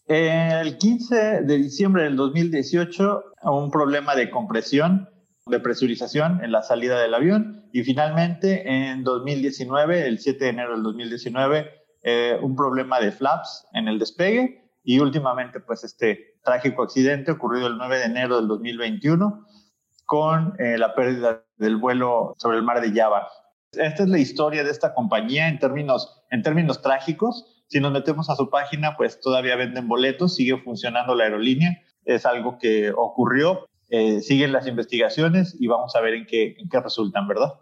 El 0.06 0.76
15 0.76 1.42
de 1.42 1.56
diciembre 1.58 2.02
del 2.02 2.16
2018, 2.16 3.22
un 3.44 3.70
problema 3.70 4.16
de 4.16 4.28
compresión, 4.30 5.08
de 5.46 5.60
presurización 5.60 6.42
en 6.44 6.50
la 6.50 6.62
salida 6.62 7.00
del 7.00 7.14
avión. 7.14 7.68
Y 7.72 7.84
finalmente, 7.84 8.68
en 8.68 9.04
2019, 9.04 10.06
el 10.06 10.18
7 10.18 10.44
de 10.44 10.50
enero 10.50 10.72
del 10.72 10.82
2019, 10.82 11.81
eh, 12.02 12.38
un 12.42 12.56
problema 12.56 13.00
de 13.00 13.12
flaps 13.12 13.66
en 13.72 13.88
el 13.88 13.98
despegue. 13.98 14.62
Y 14.84 14.98
últimamente, 14.98 15.60
pues 15.60 15.84
este 15.84 16.38
trágico 16.44 16.82
accidente 16.82 17.30
ocurrido 17.30 17.68
el 17.68 17.78
9 17.78 17.98
de 17.98 18.04
enero 18.04 18.36
del 18.36 18.48
2021 18.48 19.46
con 20.04 20.54
eh, 20.58 20.76
la 20.76 20.94
pérdida 20.94 21.44
del 21.56 21.76
vuelo 21.76 22.34
sobre 22.36 22.56
el 22.58 22.62
mar 22.62 22.80
de 22.80 22.92
Java. 22.92 23.28
Esta 23.72 24.02
es 24.02 24.08
la 24.08 24.18
historia 24.18 24.64
de 24.64 24.70
esta 24.70 24.92
compañía 24.92 25.48
en 25.48 25.58
términos, 25.58 26.22
en 26.30 26.42
términos 26.42 26.82
trágicos. 26.82 27.64
Si 27.68 27.80
nos 27.80 27.92
metemos 27.92 28.28
a 28.28 28.36
su 28.36 28.50
página, 28.50 28.96
pues 28.96 29.20
todavía 29.20 29.56
venden 29.56 29.88
boletos, 29.88 30.34
sigue 30.34 30.58
funcionando 30.58 31.14
la 31.14 31.24
aerolínea. 31.24 31.80
Es 32.04 32.26
algo 32.26 32.58
que 32.58 32.92
ocurrió, 32.94 33.66
eh, 33.88 34.20
siguen 34.20 34.52
las 34.52 34.66
investigaciones 34.66 35.56
y 35.58 35.68
vamos 35.68 35.96
a 35.96 36.00
ver 36.00 36.14
en 36.14 36.26
qué, 36.26 36.56
en 36.58 36.68
qué 36.68 36.80
resultan, 36.80 37.26
¿verdad? 37.26 37.54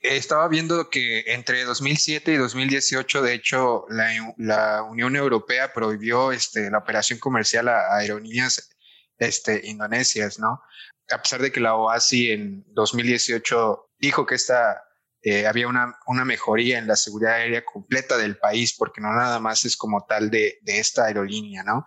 Estaba 0.00 0.46
viendo 0.48 0.90
que 0.90 1.24
entre 1.26 1.64
2007 1.64 2.32
y 2.32 2.36
2018, 2.36 3.22
de 3.22 3.34
hecho, 3.34 3.84
la, 3.88 4.82
Unión 4.84 5.16
Europea 5.16 5.72
prohibió 5.72 6.30
este, 6.30 6.70
la 6.70 6.78
operación 6.78 7.18
comercial 7.18 7.68
a, 7.68 7.96
aerolíneas 7.96 8.70
este, 9.18 9.66
indonesias, 9.66 10.38
¿no? 10.38 10.62
A 11.10 11.22
pesar 11.22 11.42
de 11.42 11.50
que 11.50 11.60
la 11.60 11.74
OASI 11.74 12.30
en 12.30 12.64
2018 12.74 13.90
dijo 13.98 14.24
que 14.24 14.36
esta, 14.36 14.84
eh, 15.22 15.46
había 15.46 15.66
una, 15.66 15.98
una 16.06 16.24
mejoría 16.24 16.78
en 16.78 16.86
la 16.86 16.94
seguridad 16.94 17.34
aérea 17.34 17.64
completa 17.64 18.16
del 18.16 18.38
país, 18.38 18.74
porque 18.76 19.00
no 19.00 19.12
nada 19.12 19.40
más 19.40 19.64
es 19.64 19.76
como 19.76 20.06
tal 20.06 20.30
de, 20.30 20.58
de 20.62 20.78
esta 20.78 21.06
aerolínea, 21.06 21.64
¿no? 21.64 21.84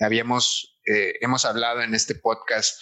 Habíamos, 0.00 0.80
eh, 0.86 1.14
hemos 1.20 1.44
hablado 1.44 1.82
en 1.82 1.94
este 1.94 2.16
podcast 2.16 2.80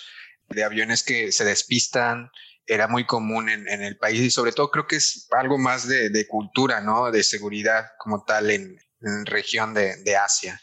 de 0.49 0.65
aviones 0.65 1.03
que 1.03 1.33
se 1.33 1.45
despistan, 1.45 2.31
era 2.71 2.87
muy 2.87 3.05
común 3.05 3.49
en, 3.49 3.67
el 3.67 3.97
país 3.97 4.21
y 4.21 4.31
sobre 4.31 4.53
todo 4.53 4.71
creo 4.71 4.87
que 4.87 4.95
es 4.95 5.27
algo 5.33 5.59
más 5.59 5.89
de, 5.89 6.27
cultura, 6.29 6.81
¿no? 6.81 7.11
De 7.11 7.25
seguridad 7.25 7.87
como 7.99 8.25
tal 8.25 8.49
en, 8.49 8.79
en 9.01 9.27
región 9.27 9.75
de, 9.75 10.17
Asia. 10.17 10.61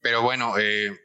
Pero 0.00 0.22
bueno, 0.22 0.54
eh, 0.58 0.98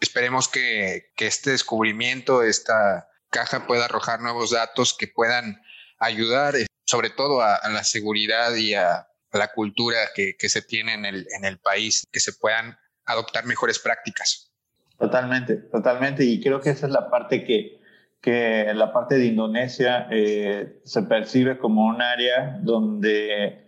esperemos 0.00 0.48
que, 0.48 1.12
este 1.18 1.50
descubrimiento, 1.50 2.42
esta 2.42 3.06
caja 3.28 3.66
pueda 3.66 3.84
arrojar 3.84 4.20
nuevos 4.22 4.52
datos 4.52 4.96
que 4.98 5.08
puedan 5.08 5.60
ayudar 5.98 6.56
eh, 6.56 6.66
sobre 6.86 7.10
todo 7.10 7.42
a, 7.42 7.60
la 7.68 7.84
seguridad 7.84 8.54
y 8.54 8.72
a, 8.72 9.06
la 9.32 9.52
cultura 9.52 9.98
que, 10.14 10.36
que, 10.38 10.48
se 10.48 10.62
tiene 10.62 10.94
en 10.94 11.04
el, 11.04 11.26
en 11.36 11.44
el 11.44 11.58
país, 11.58 12.06
que 12.10 12.20
se 12.20 12.32
puedan 12.32 12.78
adoptar 13.04 13.44
mejores 13.44 13.78
prácticas. 13.78 14.50
Totalmente, 14.98 15.56
totalmente. 15.56 16.24
Y 16.24 16.40
creo 16.40 16.62
que 16.62 16.70
esa 16.70 16.86
es 16.86 16.92
la 16.92 17.10
parte 17.10 17.44
que, 17.44 17.78
que 18.20 18.72
la 18.74 18.92
parte 18.92 19.16
de 19.16 19.26
Indonesia 19.26 20.08
eh, 20.10 20.80
se 20.84 21.02
percibe 21.02 21.58
como 21.58 21.86
un 21.86 22.02
área 22.02 22.58
donde 22.62 23.66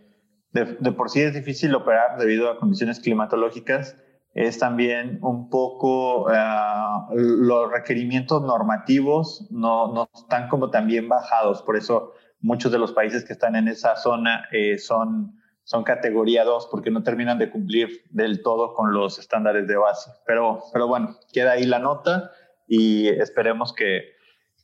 de, 0.53 0.93
por 0.93 1.11
sí 1.11 1.21
es 1.21 1.35
difícil 1.35 1.75
operar 1.75 2.19
debido 2.19 2.51
a 2.51 2.59
condiciones 2.59 3.01
climatológicas. 3.01 3.97
Es 4.35 4.59
también 4.59 5.19
un 5.23 5.51
poco 5.51 6.27
uh, 6.27 7.15
los 7.17 7.71
requerimientos 7.71 8.43
normativos 8.43 9.49
no, 9.51 9.93
no 9.93 10.09
están 10.15 10.49
como 10.49 10.71
también 10.71 11.09
bajados. 11.09 11.63
Por 11.63 11.77
eso 11.77 12.13
muchos 12.41 12.71
de 12.71 12.79
los 12.79 12.93
países 12.93 13.25
que 13.25 13.33
están 13.33 13.57
en 13.57 13.69
esa 13.69 13.97
zona 13.97 14.47
eh, 14.53 14.79
son, 14.79 15.41
son 15.65 15.83
categoría 15.83 16.45
2 16.45 16.69
porque 16.71 16.91
no 16.91 17.03
terminan 17.03 17.39
de 17.39 17.51
cumplir 17.51 17.89
del 18.11 18.43
todo 18.43 18.75
con 18.75 18.93
los 18.93 19.19
estándares 19.19 19.67
de 19.67 19.77
base. 19.77 20.11
Pero, 20.27 20.63
pero 20.73 20.87
bueno, 20.87 21.17
queda 21.33 21.53
ahí 21.53 21.65
la 21.65 21.79
nota 21.79 22.31
y 22.67 23.09
esperemos 23.09 23.75
que, 23.75 24.18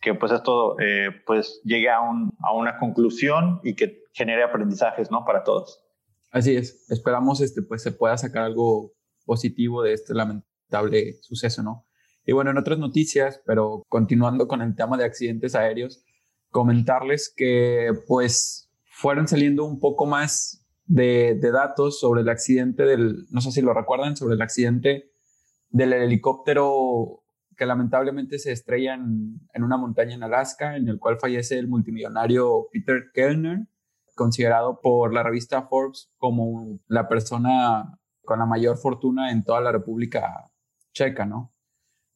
que 0.05 0.15
pues 0.15 0.31
esto 0.33 0.79
eh, 0.81 1.09
pues 1.25 1.63
llegue 1.65 1.89
a, 1.89 2.03
un, 2.03 2.37
a, 2.43 2.53
una 2.53 2.79
conclusión 2.79 3.61
y 3.65 3.75
que 3.75 4.03
genere 4.13 4.43
aprendizajes 4.43 5.11
¿no? 5.11 5.25
para 5.25 5.43
todos. 5.43 5.83
Así 6.31 6.55
es, 6.55 6.85
esperamos 6.91 7.41
este, 7.41 7.63
pues 7.63 7.83
se 7.83 7.91
pueda 7.91 8.19
sacar 8.19 8.45
algo 8.45 8.93
positivo 9.25 9.83
de 9.83 9.95
este 9.95 10.13
lamentable 10.13 11.15
suceso, 11.23 11.63
¿no? 11.63 11.87
Y 12.27 12.33
bueno, 12.33 12.51
en 12.51 12.59
otras 12.59 12.79
noticias, 12.79 13.41
pero 13.47 13.83
continuando 13.89 14.47
con 14.47 14.61
el 14.61 14.75
tema 14.77 14.99
de 14.99 15.05
accidentes 15.05 15.55
aéreos, 15.55 16.05
comentarles 16.51 17.33
que 17.35 17.91
pues 18.07 18.71
fueron 18.85 19.27
saliendo 19.27 19.65
un 19.65 19.81
poco 19.81 20.05
más 20.07 20.67
de, 20.85 21.39
de 21.41 21.51
datos 21.51 21.99
sobre 21.99 22.23
el 22.23 22.29
accidente 22.29 22.85
del, 22.85 23.27
no 23.31 23.41
sé 23.41 23.53
si 23.53 23.63
lo 23.63 23.73
recuerdan, 23.73 24.17
sobre 24.17 24.35
el 24.35 24.43
accidente 24.43 25.11
del 25.71 25.95
helicóptero 25.95 27.24
que 27.57 27.67
lamentablemente 27.67 28.39
se 28.39 28.53
estrella 28.53 28.95
en, 28.95 29.41
en, 29.53 29.63
una 29.63 29.77
montaña 29.77 30.15
en 30.15 30.23
Alaska, 30.23 30.77
en 30.77 30.89
el 30.89 30.99
cual 30.99 31.19
fallece 31.19 31.59
el 31.59 31.69
multimillonario 31.69 32.69
Peter 32.73 33.11
Kellner, 33.13 33.67
considerado 34.15 34.81
por 34.81 35.13
la 35.13 35.23
revista 35.23 35.63
Forbes 35.63 36.11
como 36.19 36.79
la 36.87 37.09
persona 37.09 37.99
con 38.25 38.39
la 38.39 38.47
mayor 38.47 38.79
fortuna 38.79 39.31
en 39.31 39.45
toda 39.45 39.61
la 39.61 39.73
República 39.73 40.51
Checa, 40.93 41.27
¿no? 41.27 41.53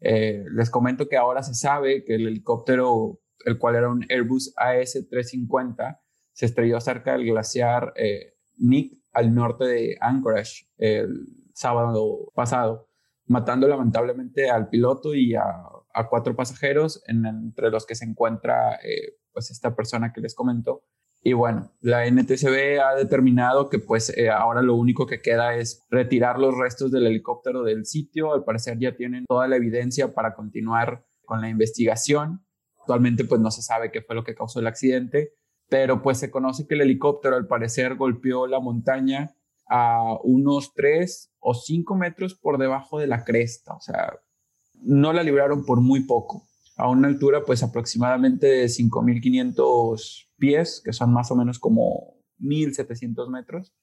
Eh, 0.01 0.45
les 0.53 0.71
comento 0.71 1.09
que 1.09 1.17
ahora 1.17 1.43
se 1.43 1.55
sabe 1.55 2.05
que 2.05 2.15
el 2.15 2.27
helicóptero, 2.29 3.21
el 3.45 3.59
cual 3.59 3.77
era 3.77 3.89
un 3.89 4.05
Airbus 4.09 4.55
AS-350, 4.57 6.01
se 6.33 6.47
estrelló 6.47 6.81
cerca 6.81 7.13
del 7.13 7.27
glaciar 7.27 7.93
eh, 7.97 8.35
Nick 8.57 8.97
al 9.13 9.35
norte 9.35 9.65
de 9.65 9.99
Anchorage 10.01 10.69
el 10.77 11.27
sábado 11.53 12.31
pasado 12.35 12.88
matando 13.29 13.69
lamentablemente 13.69 14.51
al 14.51 14.69
piloto 14.69 15.15
y 15.15 15.35
a, 15.35 15.45
cuatro 16.11 16.37
pasajeros, 16.37 17.03
en, 17.09 17.27
entre 17.27 17.71
los 17.71 17.85
que 17.85 17.97
se 17.97 18.05
encuentra 18.05 18.77
eh, 18.77 19.17
pues 19.33 19.51
esta 19.51 19.75
persona 19.75 20.13
que 20.13 20.21
les 20.21 20.35
comento. 20.35 20.85
Y 21.23 21.33
bueno, 21.33 21.73
la 21.81 22.09
NTCB 22.09 22.81
ha 22.81 22.95
determinado 22.95 23.69
que 23.69 23.81
pues 23.81 24.17
eh, 24.17 24.31
ahora 24.31 24.63
lo 24.63 24.77
único 24.77 25.07
que 25.07 25.21
queda 25.21 25.57
es 25.57 25.85
retirar 25.91 26.39
los 26.39 26.57
restos 26.57 26.93
del 26.93 27.07
helicóptero 27.07 27.65
del 27.65 27.85
sitio. 27.85 28.33
Al 28.33 28.45
parecer 28.45 28.79
ya 28.79 28.95
tienen 28.95 29.25
toda 29.27 29.49
la 29.49 29.57
evidencia 29.57 30.15
para 30.15 30.35
continuar 30.35 31.05
con 31.25 31.41
la 31.41 31.49
investigación. 31.49 32.47
Actualmente 32.81 33.25
pues 33.25 33.41
no 33.41 33.51
se 33.51 33.63
sabe 33.63 33.91
qué 33.91 34.01
fue 34.01 34.15
lo 34.15 34.23
que 34.23 34.37
causó 34.37 34.61
el 34.61 34.69
accidente, 34.69 35.33
pero 35.69 36.01
pues 36.01 36.19
se 36.19 36.31
conoce 36.31 36.67
que 36.67 36.77
el 36.77 36.83
helicóptero 36.83 37.35
al 37.35 37.49
parecer 37.49 37.97
golpeó 37.97 38.47
la 38.47 38.61
montaña 38.61 39.35
a 39.69 40.17
unos 40.23 40.73
3 40.75 41.28
o 41.41 41.55
5 41.55 41.95
metros 41.97 42.35
por 42.35 42.59
debajo 42.59 42.99
de 42.99 43.07
la 43.07 43.25
cresta, 43.25 43.75
o 43.75 43.81
sea, 43.81 44.13
no 44.75 45.13
la 45.13 45.23
libraron 45.23 45.65
por 45.65 45.81
muy 45.81 46.05
poco, 46.05 46.49
a 46.77 46.89
una 46.89 47.09
altura 47.09 47.45
pues 47.45 47.63
aproximadamente 47.63 48.47
de 48.47 48.67
5.500 48.67 50.29
pies, 50.39 50.81
que 50.85 50.93
son 50.93 51.13
más 51.13 51.31
o 51.31 51.37
menos 51.37 51.59
como 51.59 52.15
1.700 52.39 53.29
metros. 53.29 53.75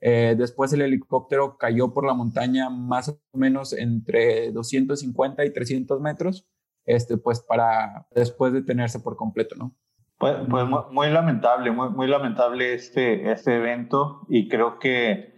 Eh, 0.00 0.34
después 0.36 0.72
el 0.72 0.82
helicóptero 0.82 1.56
cayó 1.56 1.94
por 1.94 2.04
la 2.04 2.12
montaña 2.12 2.68
más 2.68 3.08
o 3.08 3.18
menos 3.32 3.72
entre 3.72 4.52
250 4.52 5.44
y 5.44 5.52
300 5.52 6.00
metros, 6.00 6.46
este, 6.84 7.16
pues 7.16 7.40
para 7.40 8.06
después 8.14 8.52
detenerse 8.52 9.00
por 9.00 9.16
completo, 9.16 9.54
¿no? 9.56 9.74
Pues, 10.18 10.36
pues 10.50 10.66
muy, 10.66 10.80
muy, 10.90 11.10
lamentable, 11.10 11.70
muy, 11.70 11.90
muy 11.90 12.06
lamentable 12.06 12.74
este, 12.74 13.30
este 13.32 13.56
evento 13.56 14.26
y 14.28 14.48
creo 14.48 14.78
que 14.78 15.34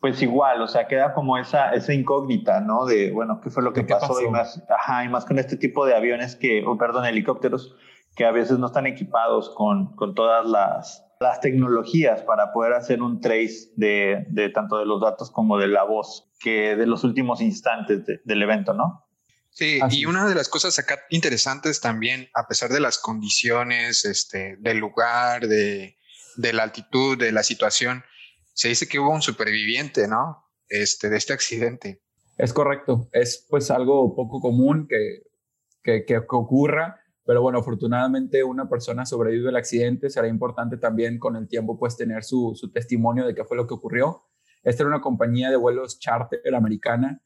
pues 0.00 0.22
igual, 0.22 0.62
o 0.62 0.68
sea, 0.68 0.88
queda 0.88 1.12
como 1.12 1.36
esa, 1.36 1.72
esa 1.72 1.92
incógnita, 1.92 2.60
¿no? 2.60 2.86
De, 2.86 3.10
bueno, 3.12 3.40
¿qué 3.42 3.50
fue 3.50 3.62
lo 3.62 3.72
que 3.72 3.84
pasó? 3.84 4.08
pasó? 4.08 4.22
Y, 4.22 4.28
más, 4.28 4.62
ajá, 4.68 5.04
y 5.04 5.08
más 5.08 5.26
con 5.26 5.38
este 5.38 5.56
tipo 5.56 5.84
de 5.84 5.94
aviones 5.94 6.36
que, 6.36 6.64
o 6.66 6.78
perdón, 6.78 7.04
helicópteros 7.04 7.76
que 8.16 8.24
a 8.24 8.30
veces 8.30 8.58
no 8.58 8.66
están 8.66 8.86
equipados 8.86 9.50
con, 9.50 9.94
con 9.96 10.14
todas 10.14 10.46
las, 10.46 11.04
las 11.20 11.40
tecnologías 11.40 12.22
para 12.22 12.52
poder 12.52 12.72
hacer 12.72 13.02
un 13.02 13.20
trace 13.20 13.72
de, 13.76 14.26
de 14.30 14.48
tanto 14.48 14.78
de 14.78 14.86
los 14.86 15.02
datos 15.02 15.30
como 15.30 15.58
de 15.58 15.68
la 15.68 15.84
voz, 15.84 16.30
que 16.40 16.76
de 16.76 16.86
los 16.86 17.04
últimos 17.04 17.42
instantes 17.42 18.06
de, 18.06 18.20
del 18.24 18.42
evento, 18.42 18.72
¿no? 18.72 19.06
Sí, 19.50 19.80
Así. 19.82 20.00
y 20.00 20.06
una 20.06 20.26
de 20.26 20.34
las 20.34 20.48
cosas 20.48 20.78
acá 20.78 20.98
interesantes 21.10 21.80
también, 21.80 22.30
a 22.34 22.46
pesar 22.46 22.70
de 22.70 22.80
las 22.80 22.98
condiciones, 22.98 24.04
este, 24.04 24.56
del 24.60 24.78
lugar, 24.78 25.46
de, 25.46 25.98
de 26.36 26.52
la 26.52 26.62
altitud, 26.62 27.18
de 27.18 27.32
la 27.32 27.42
situación, 27.42 28.04
se 28.52 28.68
dice 28.68 28.88
que 28.88 28.98
hubo 28.98 29.10
un 29.10 29.22
superviviente, 29.22 30.06
¿no? 30.08 30.44
Este, 30.68 31.08
de 31.08 31.16
este 31.16 31.32
accidente. 31.32 32.02
Es 32.36 32.52
correcto, 32.52 33.08
es 33.12 33.46
pues 33.50 33.70
algo 33.70 34.14
poco 34.14 34.40
común 34.40 34.88
que, 34.88 36.04
que, 36.06 36.16
ocurra, 36.30 37.00
pero 37.24 37.42
bueno, 37.42 37.58
afortunadamente 37.58 38.42
una 38.44 38.68
persona 38.68 39.04
sobrevive 39.04 39.50
al 39.50 39.56
accidente, 39.56 40.08
será 40.08 40.26
importante 40.28 40.78
también 40.78 41.18
con 41.18 41.36
el 41.36 41.48
tiempo 41.48 41.78
pues 41.78 41.96
tener 41.96 42.24
su, 42.24 42.52
su 42.54 42.70
testimonio 42.70 43.26
de 43.26 43.34
qué 43.34 43.44
fue 43.44 43.56
lo 43.56 43.66
que 43.66 43.74
ocurrió. 43.74 44.24
Esta 44.62 44.82
era 44.82 44.88
una 44.88 45.00
compañía 45.00 45.50
de 45.50 45.56
vuelos 45.56 45.98
charter 45.98 46.54
americana 46.54 47.22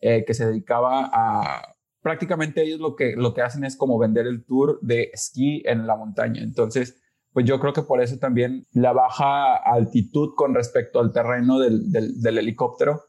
eh, 0.00 0.24
que 0.26 0.34
se 0.34 0.46
dedicaba 0.46 1.10
a 1.12 1.74
prácticamente 2.02 2.62
ellos 2.62 2.80
lo 2.80 2.94
que, 2.94 3.16
lo 3.16 3.32
que 3.32 3.40
hacen 3.40 3.64
es 3.64 3.76
como 3.76 3.98
vender 3.98 4.26
el 4.26 4.44
tour 4.44 4.78
de 4.82 5.10
esquí 5.12 5.62
en 5.64 5.86
la 5.86 5.96
montaña. 5.96 6.42
Entonces, 6.42 7.02
pues 7.34 7.46
yo 7.46 7.58
creo 7.58 7.72
que 7.72 7.82
por 7.82 8.00
eso 8.00 8.16
también 8.18 8.64
la 8.72 8.92
baja 8.92 9.56
altitud 9.56 10.34
con 10.36 10.54
respecto 10.54 11.00
al 11.00 11.12
terreno 11.12 11.58
del, 11.58 11.90
del, 11.90 12.38
helicóptero, 12.38 13.02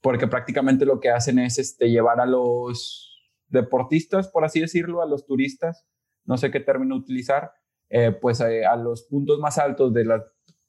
porque 0.00 0.26
prácticamente 0.26 0.86
lo 0.86 0.98
que 0.98 1.10
hacen 1.10 1.38
es 1.38 1.58
este, 1.58 1.90
llevar 1.90 2.18
a 2.20 2.24
los 2.24 3.30
deportistas, 3.48 4.28
por 4.28 4.46
así 4.46 4.60
decirlo, 4.60 5.02
a 5.02 5.06
los 5.06 5.26
turistas, 5.26 5.86
no 6.24 6.38
sé 6.38 6.50
qué 6.50 6.58
término 6.58 6.96
utilizar, 6.96 7.52
eh, 7.90 8.12
pues 8.18 8.40
eh, 8.40 8.64
a 8.64 8.76
los 8.76 9.02
puntos 9.02 9.38
más 9.40 9.58
altos 9.58 9.92
de 9.92 10.06
las 10.06 10.22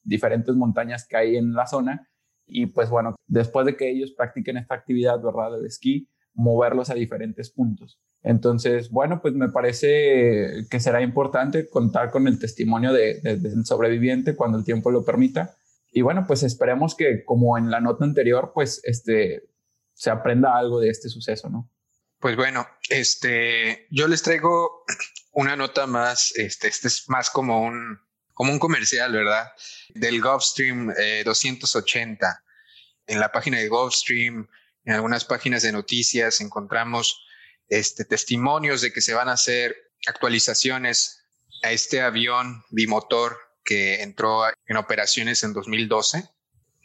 diferentes 0.03 0.53
montañas 0.55 1.07
que 1.07 1.15
hay 1.15 1.37
en 1.37 1.53
la 1.53 1.65
zona. 1.65 2.09
Y 2.45 2.65
pues 2.67 2.89
bueno, 2.89 3.15
después 3.25 3.65
de 3.65 3.77
que 3.77 3.89
ellos 3.89 4.11
practiquen 4.17 4.57
esta 4.57 4.75
actividad, 4.75 5.21
¿verdad? 5.21 5.53
Del 5.53 5.65
esquí, 5.65 6.09
moverlos 6.33 6.89
a 6.89 6.93
diferentes 6.93 7.51
puntos. 7.51 8.01
Entonces, 8.27 8.89
bueno, 8.89 9.21
pues 9.21 9.33
me 9.35 9.47
parece 9.47 10.65
que 10.69 10.81
será 10.81 11.01
importante 11.01 11.69
contar 11.69 12.11
con 12.11 12.27
el 12.27 12.39
testimonio 12.39 12.91
de, 12.91 13.21
del 13.21 13.65
sobreviviente 13.65 14.35
cuando 14.35 14.57
el 14.57 14.65
tiempo 14.65 14.91
lo 14.91 15.05
permita. 15.05 15.55
Y 15.93 16.01
bueno, 16.01 16.25
pues 16.27 16.43
esperemos 16.43 16.93
que 16.93 17.23
como 17.23 17.57
en 17.57 17.71
la 17.71 17.79
nota 17.79 18.03
anterior, 18.03 18.51
pues 18.53 18.81
este, 18.83 19.47
se 19.93 20.09
aprenda 20.09 20.57
algo 20.57 20.81
de 20.81 20.89
este 20.89 21.07
suceso, 21.07 21.49
¿no? 21.49 21.71
Pues 22.19 22.35
bueno, 22.35 22.67
este, 22.89 23.87
yo 23.91 24.09
les 24.09 24.23
traigo 24.23 24.83
una 25.31 25.55
nota 25.55 25.87
más, 25.87 26.33
este, 26.35 26.67
este 26.67 26.89
es 26.89 27.07
más 27.07 27.29
como 27.29 27.61
un, 27.61 27.97
como 28.33 28.51
un 28.51 28.59
comercial, 28.59 29.13
¿verdad? 29.13 29.47
Del 29.95 30.21
Gulfstream 30.21 30.93
280. 31.23 32.27
Eh, 32.27 33.13
en 33.13 33.21
la 33.21 33.31
página 33.31 33.59
de 33.59 33.69
Gulfstream 33.69 34.49
en 34.83 34.93
algunas 34.93 35.23
páginas 35.23 35.63
de 35.63 35.71
noticias 35.71 36.41
encontramos 36.41 37.25
este, 37.69 38.05
testimonios 38.05 38.81
de 38.81 38.91
que 38.93 39.01
se 39.01 39.13
van 39.13 39.29
a 39.29 39.33
hacer 39.33 39.75
actualizaciones 40.07 41.23
a 41.63 41.71
este 41.71 42.01
avión 42.01 42.63
bimotor 42.69 43.37
que 43.63 44.01
entró 44.01 44.43
en 44.65 44.77
operaciones 44.77 45.43
en 45.43 45.53
2012. 45.53 46.23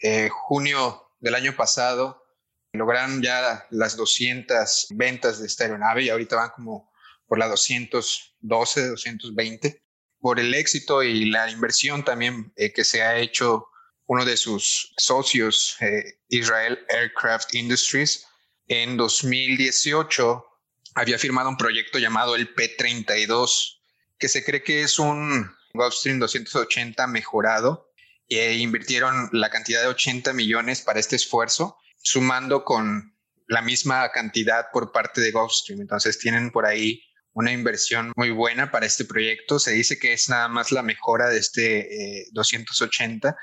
Eh, 0.03 0.29
junio 0.31 1.11
del 1.21 1.35
año 1.35 1.55
pasado 1.55 2.25
lograron 2.73 3.23
ya 3.23 3.67
las 3.71 3.97
200 3.97 4.89
ventas 4.91 5.39
de 5.39 5.47
esta 5.47 5.65
aeronave 5.65 6.03
y 6.03 6.09
ahorita 6.09 6.37
van 6.37 6.51
como 6.51 6.91
por 7.27 7.39
la 7.39 7.49
212, 7.49 8.89
220. 8.89 9.83
Por 10.19 10.41
el 10.41 10.55
éxito 10.55 11.03
y 11.03 11.27
la 11.27 11.51
inversión 11.51 12.05
también 12.05 12.53
eh, 12.57 12.73
que 12.73 12.85
se 12.85 13.03
ha 13.03 13.19
hecho 13.19 13.69
uno 14.07 14.25
de 14.25 14.37
sus 14.37 14.93
socios, 14.97 15.77
eh, 15.81 16.19
Israel 16.29 16.79
Aircraft 16.91 17.55
Industries, 17.55 18.27
en 18.69 18.97
2018 18.97 20.45
había 20.95 21.19
firmado 21.19 21.49
un 21.49 21.57
proyecto 21.57 21.99
llamado 21.99 22.35
el 22.35 22.53
P-32, 22.55 23.81
que 24.19 24.29
se 24.29 24.45
cree 24.45 24.63
que 24.63 24.83
es 24.83 24.99
un 24.99 25.51
Gulfstream 25.75 26.19
280 26.19 27.07
mejorado 27.07 27.91
e 28.29 28.55
invirtieron 28.55 29.29
la 29.33 29.51
cantidad 29.51 29.83
de 29.83 29.89
80 29.89 30.33
millones 30.33 30.81
para 30.83 31.01
este 31.01 31.17
esfuerzo, 31.17 31.77
sumando 31.99 32.65
con 32.65 33.17
la 33.49 33.63
misma 33.63 34.11
cantidad 34.13 34.67
por 34.73 34.93
parte 34.93 35.21
de 35.21 35.33
Gulfstream. 35.33 35.81
Entonces 35.81 36.19
tienen 36.19 36.51
por 36.51 36.67
ahí 36.67 37.03
una 37.35 37.53
inversión 37.53 38.13
muy 38.17 38.31
buena 38.31 38.71
para 38.71 38.87
este 38.87 39.05
proyecto. 39.05 39.59
Se 39.59 39.73
dice 39.73 39.99
que 39.99 40.13
es 40.13 40.29
nada 40.29 40.49
más 40.49 40.73
la 40.73 40.83
mejora 40.83 41.29
de 41.29 41.39
este 41.39 42.27
280 42.33 43.29
eh, 43.29 43.35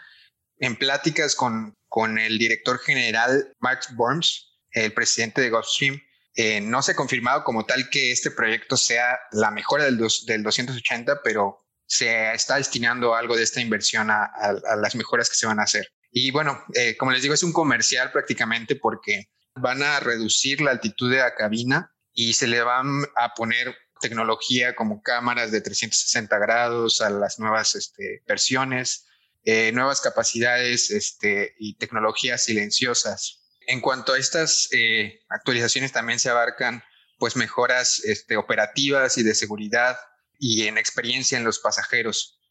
en 0.60 0.76
pláticas 0.76 1.36
con, 1.36 1.76
con 1.88 2.20
el 2.20 2.38
director 2.38 2.80
general 2.80 3.54
Max 3.60 3.94
Burns, 3.96 4.60
el 4.72 4.94
presidente 4.94 5.42
de 5.42 5.50
Gulfstream, 5.50 6.00
eh, 6.36 6.62
no 6.62 6.82
se 6.82 6.92
ha 6.92 6.96
confirmado 6.96 7.44
como 7.44 7.66
tal 7.66 7.90
que 7.90 8.12
este 8.12 8.32
proyecto 8.32 8.78
sea 8.78 9.20
la 9.32 9.52
mejora 9.52 9.86
del, 9.86 9.98
del 9.98 10.44
280, 10.44 11.22
pero 11.24 11.66
se 11.86 12.34
está 12.34 12.58
destinando 12.58 13.16
algo 13.16 13.36
de 13.36 13.44
esta 13.44 13.62
inversión 13.62 14.12
a, 14.12 14.32
las 14.78 14.96
mejoras 14.96 15.28
que 15.30 15.36
se 15.36 15.48
van 15.48 15.60
a 15.60 15.64
hacer. 15.64 15.88
Y 16.12 16.30
bueno, 16.32 16.64
eh, 16.76 16.96
como 16.98 17.12
les 17.12 17.24
digo, 17.24 17.34
es 17.34 17.44
un 17.44 17.52
comercial 17.52 18.12
prácticamente 18.12 18.76
porque 18.76 19.30
van 19.56 19.82
a 19.82 20.00
reducir 20.00 20.62
la 20.62 20.72
altitud 20.72 21.12
de 21.12 21.18
la 21.18 21.34
cabina 21.34 21.92
y 22.14 22.34
se 22.34 22.48
le 22.48 22.62
van 22.62 23.06
a 23.16 23.34
poner 23.34 23.76
tecnología 24.00 24.76
como 24.76 25.02
cámaras 25.02 25.52
de 25.52 25.62
360 25.62 26.38
grados 26.38 27.02
a 27.02 27.10
las 27.10 27.40
nuevas 27.40 27.76
este, 27.76 28.24
versiones, 28.28 29.08
eh, 29.44 29.72
nuevas 29.74 30.02
capacidades 30.02 30.92
este, 30.92 31.56
y 31.58 31.76
tecnologías 31.76 32.44
silenciosas. 32.44 33.39
En 33.70 33.82
cuanto 33.82 34.14
a 34.14 34.18
estas 34.18 34.68
eh, 34.72 35.20
actualizaciones 35.30 35.92
también 35.92 36.18
se 36.18 36.32
abarcan 36.32 36.84
pues 37.20 37.36
mejoras 37.36 38.00
este, 38.04 38.36
operativas 38.36 39.20
y 39.20 39.24
de 39.24 39.36
seguridad 39.36 39.96
y 40.40 40.66
en 40.66 40.80
experiencia 40.80 41.38
en 41.38 41.44
los 41.44 41.60
pasajeros. 41.60 42.42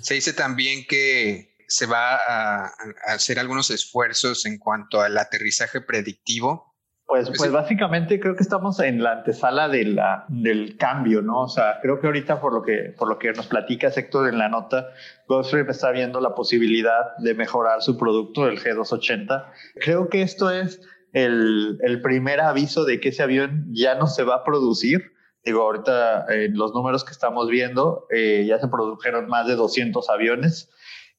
Se 0.00 0.14
dice 0.14 0.32
también 0.32 0.86
que 0.86 1.54
se 1.68 1.84
va 1.84 2.16
a 2.16 2.72
hacer 3.04 3.38
algunos 3.38 3.68
esfuerzos 3.68 4.46
en 4.46 4.56
cuanto 4.56 5.02
al 5.02 5.18
aterrizaje 5.18 5.82
predictivo 5.82 6.74
pues, 7.06 7.30
pues, 7.36 7.52
básicamente 7.52 8.18
creo 8.18 8.34
que 8.34 8.42
estamos 8.42 8.80
en 8.80 9.02
la 9.02 9.12
antesala 9.12 9.68
de 9.68 9.84
la, 9.84 10.24
del 10.28 10.76
cambio, 10.76 11.22
¿no? 11.22 11.42
O 11.42 11.48
sea, 11.48 11.78
creo 11.80 12.00
que 12.00 12.08
ahorita 12.08 12.40
por 12.40 12.52
lo 12.52 12.62
que, 12.62 12.94
por 12.98 13.08
lo 13.08 13.18
que 13.18 13.32
nos 13.32 13.46
platica 13.46 13.88
Héctor 13.94 14.28
en 14.28 14.38
la 14.38 14.48
nota, 14.48 14.88
Gulfstream 15.28 15.70
está 15.70 15.92
viendo 15.92 16.20
la 16.20 16.34
posibilidad 16.34 17.16
de 17.18 17.34
mejorar 17.34 17.80
su 17.80 17.96
producto, 17.96 18.48
el 18.48 18.58
G280. 18.58 19.46
Creo 19.76 20.08
que 20.08 20.22
esto 20.22 20.50
es 20.50 20.80
el, 21.12 21.78
el 21.82 22.02
primer 22.02 22.40
aviso 22.40 22.84
de 22.84 22.98
que 22.98 23.10
ese 23.10 23.22
avión 23.22 23.66
ya 23.70 23.94
no 23.94 24.08
se 24.08 24.24
va 24.24 24.36
a 24.36 24.44
producir. 24.44 25.12
Digo, 25.44 25.62
ahorita 25.62 26.26
en 26.28 26.58
los 26.58 26.74
números 26.74 27.04
que 27.04 27.12
estamos 27.12 27.48
viendo, 27.48 28.06
eh, 28.10 28.44
ya 28.48 28.58
se 28.58 28.66
produjeron 28.66 29.28
más 29.28 29.46
de 29.46 29.54
200 29.54 30.10
aviones. 30.10 30.70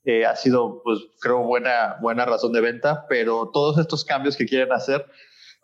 Eh, 0.03 0.25
ha 0.25 0.35
sido, 0.35 0.81
pues 0.83 0.99
creo, 1.21 1.43
buena, 1.43 1.97
buena 2.01 2.25
razón 2.25 2.51
de 2.51 2.59
venta, 2.59 3.05
pero 3.07 3.51
todos 3.53 3.77
estos 3.77 4.03
cambios 4.03 4.35
que 4.35 4.45
quieren 4.45 4.73
hacer 4.73 5.05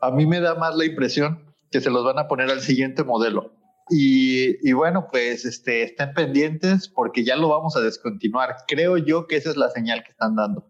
a 0.03 0.11
mí 0.11 0.25
me 0.25 0.39
da 0.39 0.55
más 0.55 0.75
la 0.75 0.85
impresión 0.85 1.55
que 1.71 1.81
se 1.81 1.89
los 1.89 2.03
van 2.03 2.19
a 2.19 2.27
poner 2.27 2.49
al 2.49 2.61
siguiente 2.61 3.03
modelo. 3.03 3.55
Y, 3.89 4.71
bueno, 4.71 5.07
pues 5.11 5.45
este, 5.45 5.83
estén 5.83 6.13
pendientes 6.13 6.87
porque 6.87 7.23
ya 7.23 7.35
lo 7.35 7.49
vamos 7.49 7.75
a 7.75 7.81
descontinuar. 7.81 8.55
Creo 8.67 8.97
yo 8.97 9.27
que 9.27 9.35
esa 9.35 9.49
es 9.49 9.57
la 9.57 9.69
señal 9.69 10.03
que 10.03 10.11
están 10.11 10.35
dando. 10.35 10.69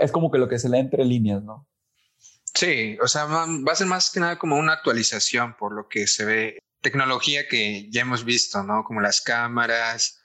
Es 0.00 0.12
como 0.12 0.30
que 0.30 0.38
lo 0.38 0.48
que 0.48 0.58
se 0.58 0.68
lee 0.68 0.78
entre 0.78 1.04
líneas, 1.04 1.42
¿no? 1.42 1.68
Sí, 2.54 2.96
o 3.02 3.08
sea, 3.08 3.24
va 3.24 3.72
a 3.72 3.74
ser 3.74 3.86
más 3.86 4.10
que 4.10 4.20
nada 4.20 4.38
como 4.38 4.56
una 4.56 4.74
actualización 4.74 5.56
por 5.56 5.74
lo 5.74 5.88
que 5.88 6.06
se 6.06 6.24
ve. 6.24 6.58
Tecnología 6.80 7.48
que 7.48 7.88
ya 7.90 8.02
hemos 8.02 8.24
visto, 8.24 8.62
¿no? 8.62 8.84
Como 8.84 9.00
las 9.00 9.20
cámaras. 9.20 10.20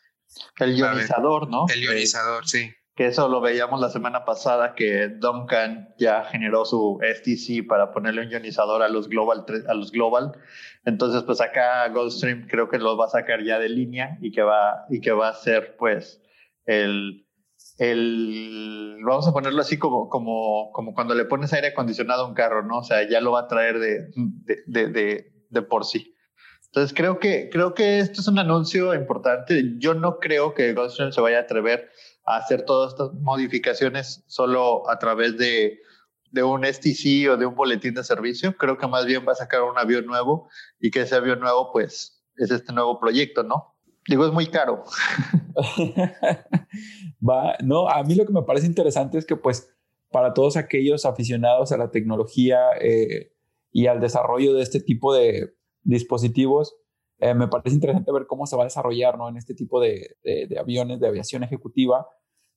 El 0.60 0.78
ionizador, 0.78 1.50
¿no? 1.50 1.66
El 1.74 1.84
ionizador, 1.84 2.48
sí 2.48 2.72
que 2.98 3.06
eso 3.06 3.30
lo 3.30 3.42
veíamos 3.42 3.80
la 3.80 3.92
semana 3.92 4.26
pasada, 4.26 4.74
que 4.74 5.08
Duncan 5.08 5.94
ya 6.00 6.24
generó 6.24 6.66
su 6.66 7.00
STC 7.00 7.68
para 7.68 7.92
ponerle 7.92 8.24
un 8.24 8.32
ionizador 8.32 8.82
a 8.82 8.90
los 8.90 9.08
Global. 9.08 9.46
A 9.68 9.76
los 9.76 9.92
global. 9.92 10.32
Entonces, 10.84 11.22
pues 11.22 11.40
acá 11.40 11.88
Goldstream 11.90 12.48
creo 12.48 12.70
que 12.70 12.80
lo 12.80 12.98
va 12.98 13.06
a 13.06 13.10
sacar 13.10 13.44
ya 13.44 13.60
de 13.60 13.70
línea 13.70 14.18
y 14.20 14.32
que 14.32 14.42
va, 14.42 14.88
y 14.90 15.00
que 15.00 15.12
va 15.12 15.30
a 15.30 15.34
ser 15.36 15.78
pues 15.78 16.24
el, 16.66 17.28
el, 17.78 18.98
vamos 19.06 19.28
a 19.28 19.32
ponerlo 19.32 19.62
así 19.62 19.78
como, 19.78 20.10
como, 20.10 20.72
como 20.72 20.96
cuando 20.96 21.14
le 21.14 21.26
pones 21.26 21.54
aire 21.54 21.68
acondicionado 21.68 22.24
a 22.24 22.28
un 22.28 22.34
carro, 22.34 22.64
¿no? 22.64 22.80
O 22.80 22.84
sea, 22.84 23.08
ya 23.08 23.22
lo 23.22 23.32
va 23.32 23.42
a 23.42 23.48
traer 23.48 23.78
de, 23.78 24.08
de, 24.66 24.88
de, 24.88 25.32
de 25.52 25.62
por 25.62 25.86
sí. 25.86 26.16
Entonces 26.66 26.98
creo 26.98 27.20
que, 27.20 27.50
creo 27.52 27.76
que 27.76 28.00
esto 28.00 28.22
es 28.22 28.28
un 28.28 28.40
anuncio 28.40 28.96
importante. 28.96 29.76
Yo 29.78 29.94
no 29.94 30.18
creo 30.18 30.56
que 30.56 30.74
Goldstream 30.74 31.12
se 31.12 31.22
vaya 31.22 31.38
a 31.38 31.42
atrever 31.42 31.90
hacer 32.28 32.66
todas 32.66 32.92
estas 32.94 33.14
modificaciones 33.14 34.24
solo 34.28 34.90
a 34.90 35.00
través 35.00 35.38
de, 35.38 35.80
de 36.32 36.44
un 36.44 36.66
STC 36.66 37.30
o 37.32 37.38
de 37.38 37.46
un 37.46 37.56
boletín 37.56 37.94
de 37.94 38.04
servicio. 38.04 38.56
Creo 38.58 38.78
que 38.78 38.88
más 38.88 39.06
bien 39.06 39.26
va 39.28 39.32
a 39.32 39.36
sacar 39.36 39.64
un 39.64 39.78
avión 39.78 40.06
nuevo 40.06 40.50
y 40.80 40.92
que 40.92 41.02
ese 41.02 41.16
avión 41.16 41.40
nuevo, 41.40 41.72
pues, 41.72 42.22
es 42.36 42.52
este 42.52 42.74
nuevo 42.74 43.00
proyecto, 43.00 43.44
¿no? 43.44 43.76
Digo, 44.08 44.26
es 44.26 44.34
muy 44.34 44.48
caro. 44.48 44.84
va, 47.28 47.56
no, 47.64 47.90
a 47.90 48.04
mí 48.04 48.16
lo 48.16 48.26
que 48.26 48.34
me 48.34 48.44
parece 48.44 48.68
interesante 48.68 49.18
es 49.18 49.26
que, 49.26 49.38
pues, 49.38 49.74
para 50.12 50.34
todos 50.34 50.58
aquellos 50.58 51.06
aficionados 51.06 51.72
a 51.72 51.78
la 51.78 51.92
tecnología 51.92 52.60
eh, 52.80 53.34
y 53.72 53.88
al 53.88 54.00
desarrollo 54.00 54.54
de 54.54 54.64
este 54.64 54.80
tipo 54.82 55.14
de 55.14 55.56
dispositivos, 55.84 56.76
eh, 57.20 57.34
me 57.34 57.48
parece 57.48 57.76
interesante 57.76 58.12
ver 58.12 58.28
cómo 58.28 58.46
se 58.46 58.56
va 58.56 58.64
a 58.64 58.66
desarrollar 58.66 59.18
¿no? 59.18 59.30
en 59.30 59.38
este 59.38 59.54
tipo 59.54 59.80
de, 59.80 60.16
aviones 60.60 61.00
de 61.00 61.08
aviación 61.08 61.44
ejecutiva, 61.44 62.08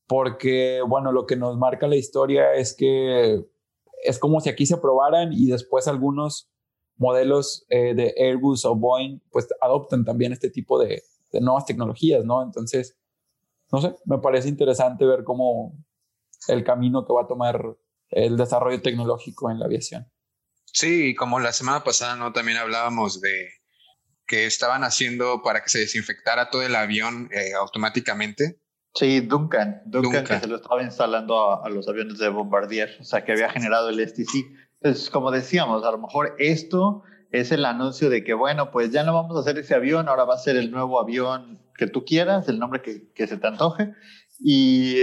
porque, 0.07 0.83
bueno, 0.87 1.12
lo 1.12 1.27
que 1.27 1.37
nos 1.37 1.57
marca 1.57 1.87
la 1.87 1.96
historia 1.96 2.55
es 2.55 2.75
que 2.75 3.44
es 4.03 4.18
como 4.18 4.40
si 4.40 4.49
aquí 4.49 4.66
se 4.66 4.79
probaran 4.79 5.33
y 5.33 5.46
después 5.46 5.87
algunos 5.87 6.51
modelos 6.96 7.64
eh, 7.68 7.94
de 7.94 8.14
Airbus 8.18 8.64
o 8.64 8.75
Boeing 8.75 9.20
pues 9.31 9.49
adopten 9.61 10.05
también 10.05 10.33
este 10.33 10.51
tipo 10.51 10.79
de, 10.79 11.03
de, 11.33 11.40
nuevas 11.40 11.64
tecnologías, 11.64 12.25
¿no? 12.25 12.42
Entonces, 12.42 12.99
no 13.73 13.81
sé, 13.81 13.94
me 14.05 14.18
parece 14.18 14.49
interesante 14.49 15.07
ver 15.07 15.23
cómo, 15.25 15.75
el 16.49 16.64
camino 16.64 17.05
que 17.05 17.12
va 17.12 17.23
a 17.23 17.27
tomar 17.27 17.77
el 18.11 18.37
desarrollo 18.37 18.81
tecnológico 18.83 19.51
en 19.51 19.59
la 19.59 19.66
aviación. 19.66 20.11
Sí, 20.64 21.14
como 21.14 21.40
la 21.40 21.53
semana 21.53 21.83
pasada, 21.83 22.16
¿no? 22.16 22.33
También 22.33 22.59
hablábamos 22.59 23.20
de 23.20 23.49
que 24.31 24.47
estaban 24.47 24.85
haciendo 24.85 25.43
para 25.43 25.61
que 25.61 25.69
se 25.71 25.81
desinfectara 25.81 26.51
todo 26.51 26.62
el 26.62 26.77
avión 26.77 27.29
eh, 27.33 27.53
automáticamente. 27.59 28.61
Sí, 28.95 29.19
Duncan, 29.23 29.83
Duncan, 29.87 30.25
que 30.25 30.38
se 30.38 30.47
lo 30.47 30.55
estaba 30.55 30.85
instalando 30.85 31.64
a, 31.64 31.69
los 31.69 31.88
aviones 31.88 32.19
de 32.19 32.29
Bombardier, 32.29 32.97
o 33.01 33.05
sea, 33.05 33.25
que 33.25 33.33
había 33.33 33.51
generado 33.51 33.88
el 33.88 33.99
STC. 33.99 34.47
Entonces, 34.81 35.11
como 35.11 35.33
decíamos, 35.33 35.85
a 35.85 35.90
lo 35.90 35.99
mejor 35.99 36.37
esto 36.38 37.03
es 37.33 37.51
el 37.51 37.64
anuncio 37.64 38.09
de 38.09 38.23
que, 38.23 38.33
bueno, 38.33 38.71
pues 38.71 38.93
ya 38.93 39.03
no 39.03 39.14
vamos 39.14 39.37
a 39.37 39.40
hacer 39.40 39.59
ese 39.59 39.75
avión, 39.75 40.09
ahora 40.09 40.25
va 40.25 40.35
a 40.35 40.38
ser 40.38 40.55
el 40.57 40.71
nuevo 40.71 41.01
avión 41.01 41.61
que 41.77 41.88
tú 41.88 42.05
quieras, 42.05 42.49
el 42.49 42.61
nombre 42.61 42.83
que, 42.83 43.12
que 43.12 43.27
se 43.27 43.37
te 43.37 43.49
antoje, 43.49 43.95
y, 44.38 45.03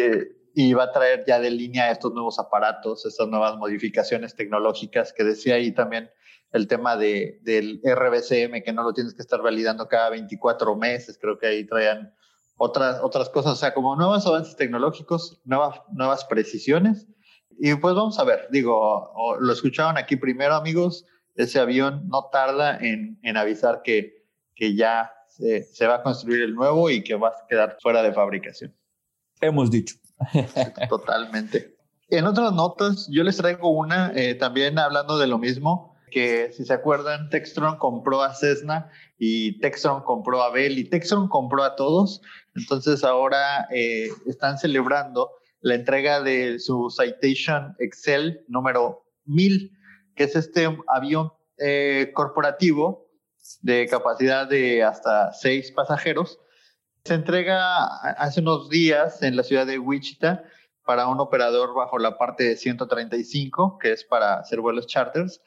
y, 0.55 0.73
va 0.73 0.85
a 0.85 0.91
traer 0.93 1.25
ya 1.27 1.41
de 1.41 1.51
línea 1.51 1.91
estos 1.91 2.13
nuevos 2.13 2.39
aparatos, 2.39 3.05
estas 3.05 3.27
nuevas 3.27 3.57
modificaciones 3.57 4.35
tecnológicas 4.35 5.11
que 5.11 5.25
decía 5.25 5.55
ahí 5.55 5.73
también 5.73 6.09
el 6.51 6.67
tema 6.67 6.95
de, 6.95 7.39
del 7.43 7.81
RBCM, 7.83 8.63
que 8.63 8.73
no 8.73 8.83
lo 8.83 8.93
tienes 8.93 9.13
que 9.13 9.21
estar 9.21 9.41
validando 9.41 9.87
cada 9.87 10.09
24 10.09 10.75
meses, 10.75 11.17
creo 11.21 11.37
que 11.37 11.47
ahí 11.47 11.65
traían 11.65 12.13
otras, 12.57 12.99
otras 13.03 13.29
cosas, 13.29 13.53
o 13.53 13.55
sea, 13.55 13.73
como 13.73 13.95
nuevos 13.95 14.25
avances 14.25 14.55
tecnológicos, 14.55 15.41
nuevas, 15.45 15.81
nuevas 15.91 16.25
precisiones. 16.25 17.07
Y 17.59 17.73
pues 17.75 17.95
vamos 17.95 18.19
a 18.19 18.23
ver, 18.23 18.47
digo, 18.51 19.13
lo 19.39 19.53
escucharon 19.53 19.97
aquí 19.97 20.15
primero, 20.15 20.55
amigos, 20.55 21.05
ese 21.35 21.59
avión 21.59 22.07
no 22.07 22.29
tarda 22.31 22.77
en, 22.77 23.19
en 23.23 23.37
avisar 23.37 23.81
que, 23.83 24.25
que 24.55 24.75
ya 24.75 25.11
se, 25.27 25.63
se, 25.63 25.85
va 25.85 25.95
a 25.95 26.03
construir 26.03 26.41
el 26.41 26.55
nuevo 26.55 26.89
y 26.89 27.03
que 27.03 27.15
va 27.15 27.29
a 27.29 27.47
quedar 27.47 27.77
fuera 27.81 28.01
de 28.01 28.11
fabricación. 28.11 28.75
Hemos 29.39 29.69
dicho. 29.69 29.95
Totalmente. 30.89 31.77
En 32.09 32.25
otras 32.25 32.53
notas, 32.53 33.07
yo 33.11 33.23
les 33.23 33.37
traigo 33.37 33.69
una, 33.69 34.11
eh, 34.15 34.33
también 34.35 34.79
hablando 34.79 35.17
de 35.17 35.27
lo 35.27 35.37
mismo, 35.37 35.96
que 36.11 36.51
si 36.53 36.65
se 36.65 36.73
acuerdan, 36.73 37.29
Textron 37.29 37.77
compró 37.77 38.21
a 38.23 38.33
Cessna 38.33 38.89
y 39.17 39.59
Textron 39.59 40.03
compró 40.03 40.41
a 40.41 40.51
Bell 40.51 40.77
y 40.77 40.89
Textron 40.89 41.27
compró 41.27 41.63
a 41.63 41.75
todos. 41.75 42.21
Entonces 42.55 43.03
ahora 43.03 43.67
eh, 43.71 44.09
están 44.25 44.57
celebrando 44.57 45.31
la 45.61 45.75
entrega 45.75 46.21
de 46.21 46.59
su 46.59 46.89
Citation 46.89 47.75
Excel 47.79 48.45
número 48.47 49.05
1000, 49.25 49.71
que 50.15 50.23
es 50.23 50.35
este 50.35 50.67
avión 50.87 51.31
eh, 51.57 52.11
corporativo 52.13 53.07
de 53.61 53.87
capacidad 53.87 54.47
de 54.47 54.83
hasta 54.83 55.33
seis 55.33 55.71
pasajeros. 55.71 56.39
Se 57.05 57.13
entrega 57.13 57.85
hace 58.11 58.41
unos 58.41 58.69
días 58.69 59.23
en 59.23 59.35
la 59.35 59.43
ciudad 59.43 59.65
de 59.65 59.79
Wichita 59.79 60.43
para 60.85 61.07
un 61.07 61.19
operador 61.19 61.73
bajo 61.75 61.99
la 61.99 62.17
parte 62.17 62.45
de 62.45 62.55
135, 62.55 63.77
que 63.77 63.91
es 63.91 64.05
para 64.05 64.39
hacer 64.39 64.61
vuelos 64.61 64.87
charters. 64.87 65.41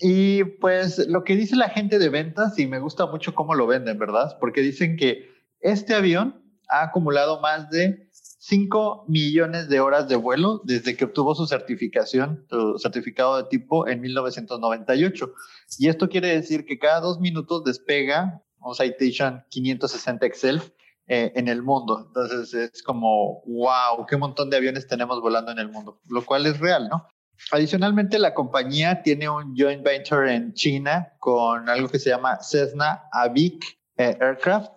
Y 0.00 0.44
pues 0.44 1.06
lo 1.08 1.24
que 1.24 1.36
dice 1.36 1.56
la 1.56 1.68
gente 1.68 1.98
de 1.98 2.08
ventas, 2.08 2.58
y 2.58 2.66
me 2.66 2.78
gusta 2.78 3.06
mucho 3.06 3.34
cómo 3.34 3.54
lo 3.54 3.66
venden, 3.66 3.98
¿verdad? 3.98 4.36
Porque 4.40 4.62
dicen 4.62 4.96
que 4.96 5.28
este 5.60 5.94
avión 5.94 6.42
ha 6.68 6.84
acumulado 6.84 7.40
más 7.40 7.68
de 7.70 8.08
5 8.12 9.04
millones 9.08 9.68
de 9.68 9.80
horas 9.80 10.08
de 10.08 10.16
vuelo 10.16 10.62
desde 10.64 10.96
que 10.96 11.04
obtuvo 11.04 11.34
su 11.34 11.46
certificación, 11.46 12.46
su 12.48 12.78
certificado 12.78 13.36
de 13.36 13.44
tipo 13.44 13.86
en 13.86 14.00
1998. 14.00 15.34
Y 15.78 15.88
esto 15.88 16.08
quiere 16.08 16.28
decir 16.28 16.64
que 16.64 16.78
cada 16.78 17.00
dos 17.00 17.20
minutos 17.20 17.64
despega 17.64 18.42
un 18.58 18.74
Citation 18.74 19.44
560 19.50 20.26
Excel 20.26 20.62
eh, 21.06 21.32
en 21.34 21.48
el 21.48 21.62
mundo. 21.62 22.06
Entonces 22.06 22.54
es 22.54 22.82
como, 22.82 23.42
wow, 23.44 24.06
qué 24.08 24.16
montón 24.16 24.48
de 24.48 24.56
aviones 24.56 24.86
tenemos 24.86 25.20
volando 25.20 25.50
en 25.52 25.58
el 25.58 25.68
mundo, 25.68 26.00
lo 26.08 26.24
cual 26.24 26.46
es 26.46 26.58
real, 26.58 26.88
¿no? 26.88 27.06
Adicionalmente, 27.52 28.18
la 28.18 28.34
compañía 28.34 29.02
tiene 29.02 29.28
un 29.28 29.54
joint 29.56 29.82
venture 29.82 30.34
en 30.34 30.52
China 30.54 31.12
con 31.18 31.68
algo 31.68 31.88
que 31.88 31.98
se 31.98 32.10
llama 32.10 32.38
Cessna 32.40 33.04
Avic 33.12 33.78
eh, 33.96 34.16
Aircraft, 34.20 34.72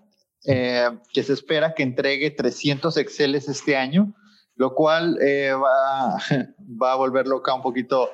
eh, 0.45 0.89
que 1.13 1.23
se 1.23 1.33
espera 1.33 1.73
que 1.73 1.83
entregue 1.83 2.31
300 2.31 2.97
Exceles 2.97 3.47
este 3.47 3.75
año, 3.75 4.13
lo 4.55 4.73
cual 4.73 5.17
eh, 5.21 5.53
va, 5.53 6.17
va 6.81 6.93
a 6.93 6.95
volver 6.95 7.27
loca 7.27 7.53
un 7.53 7.61
poquito 7.61 8.09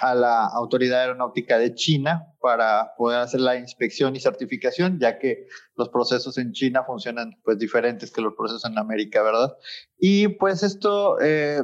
a 0.00 0.14
la 0.14 0.46
Autoridad 0.46 1.02
Aeronáutica 1.02 1.58
de 1.58 1.74
China 1.74 2.26
para 2.40 2.94
poder 2.96 3.20
hacer 3.20 3.40
la 3.40 3.56
inspección 3.56 4.14
y 4.16 4.20
certificación, 4.20 4.98
ya 5.00 5.18
que 5.18 5.46
los 5.76 5.88
procesos 5.88 6.38
en 6.38 6.52
China 6.52 6.84
funcionan 6.84 7.38
pues 7.44 7.58
diferentes 7.58 8.10
que 8.10 8.20
los 8.20 8.34
procesos 8.34 8.64
en 8.64 8.78
América, 8.78 9.22
¿verdad? 9.22 9.56
Y 9.98 10.28
pues 10.28 10.62
esto 10.62 11.20
eh, 11.20 11.62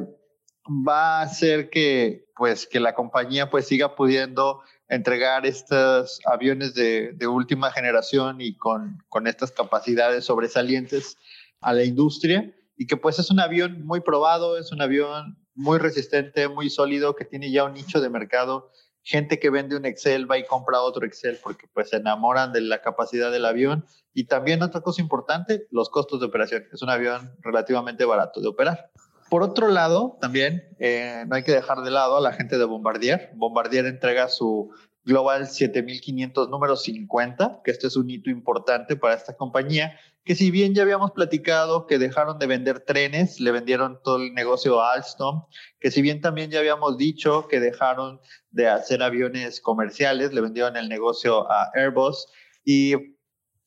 va 0.67 1.19
a 1.19 1.21
hacer 1.23 1.69
que, 1.69 2.25
pues, 2.35 2.67
que 2.67 2.79
la 2.79 2.95
compañía 2.95 3.49
pues 3.49 3.67
siga 3.67 3.95
pudiendo 3.95 4.61
entregar 4.87 5.45
estos 5.45 6.19
aviones 6.25 6.73
de, 6.73 7.13
de 7.13 7.27
última 7.27 7.71
generación 7.71 8.41
y 8.41 8.55
con, 8.55 9.03
con, 9.09 9.27
estas 9.27 9.51
capacidades 9.51 10.25
sobresalientes 10.25 11.17
a 11.61 11.73
la 11.73 11.83
industria 11.83 12.53
y 12.77 12.85
que 12.87 12.97
pues 12.97 13.17
es 13.19 13.31
un 13.31 13.39
avión 13.39 13.85
muy 13.85 14.01
probado, 14.01 14.57
es 14.57 14.71
un 14.71 14.81
avión 14.81 15.37
muy 15.55 15.79
resistente, 15.79 16.47
muy 16.49 16.69
sólido, 16.69 17.15
que 17.15 17.25
tiene 17.25 17.51
ya 17.51 17.63
un 17.63 17.73
nicho 17.73 18.01
de 18.01 18.09
mercado. 18.09 18.71
Gente 19.01 19.39
que 19.39 19.49
vende 19.49 19.77
un 19.77 19.85
Excel 19.85 20.29
va 20.29 20.37
y 20.37 20.45
compra 20.45 20.81
otro 20.81 21.05
Excel 21.05 21.39
porque 21.41 21.67
pues 21.73 21.89
se 21.89 21.97
enamoran 21.97 22.51
de 22.51 22.61
la 22.61 22.81
capacidad 22.81 23.31
del 23.31 23.45
avión. 23.45 23.85
Y 24.13 24.25
también 24.25 24.61
otra 24.61 24.81
cosa 24.81 25.01
importante, 25.01 25.67
los 25.71 25.89
costos 25.89 26.19
de 26.19 26.25
operación. 26.25 26.65
Es 26.73 26.81
un 26.81 26.89
avión 26.89 27.35
relativamente 27.41 28.03
barato 28.03 28.41
de 28.41 28.47
operar. 28.47 28.91
Por 29.35 29.43
otro 29.43 29.67
lado, 29.67 30.17
también 30.21 30.63
eh, 30.79 31.25
no 31.27 31.35
hay 31.35 31.43
que 31.43 31.51
dejar 31.51 31.81
de 31.81 31.91
lado 31.91 32.15
a 32.15 32.21
la 32.21 32.31
gente 32.31 32.57
de 32.57 32.63
Bombardier. 32.63 33.31
Bombardier 33.35 33.85
entrega 33.85 34.29
su 34.29 34.71
Global 35.03 35.49
7500 35.49 36.47
número 36.47 36.77
50, 36.77 37.59
que 37.61 37.71
este 37.71 37.87
es 37.87 37.97
un 37.97 38.09
hito 38.09 38.29
importante 38.29 38.95
para 38.95 39.13
esta 39.13 39.35
compañía, 39.35 39.99
que 40.23 40.35
si 40.35 40.51
bien 40.51 40.73
ya 40.73 40.83
habíamos 40.83 41.11
platicado 41.11 41.85
que 41.85 41.99
dejaron 41.99 42.39
de 42.39 42.47
vender 42.47 42.79
trenes, 42.79 43.41
le 43.41 43.51
vendieron 43.51 43.99
todo 44.05 44.23
el 44.23 44.33
negocio 44.33 44.79
a 44.79 44.93
Alstom, 44.93 45.43
que 45.81 45.91
si 45.91 46.01
bien 46.01 46.21
también 46.21 46.49
ya 46.49 46.59
habíamos 46.59 46.97
dicho 46.97 47.49
que 47.49 47.59
dejaron 47.59 48.21
de 48.51 48.69
hacer 48.69 49.03
aviones 49.03 49.59
comerciales, 49.59 50.31
le 50.31 50.39
vendieron 50.39 50.77
el 50.77 50.87
negocio 50.87 51.51
a 51.51 51.71
Airbus 51.75 52.25
y 52.63 52.93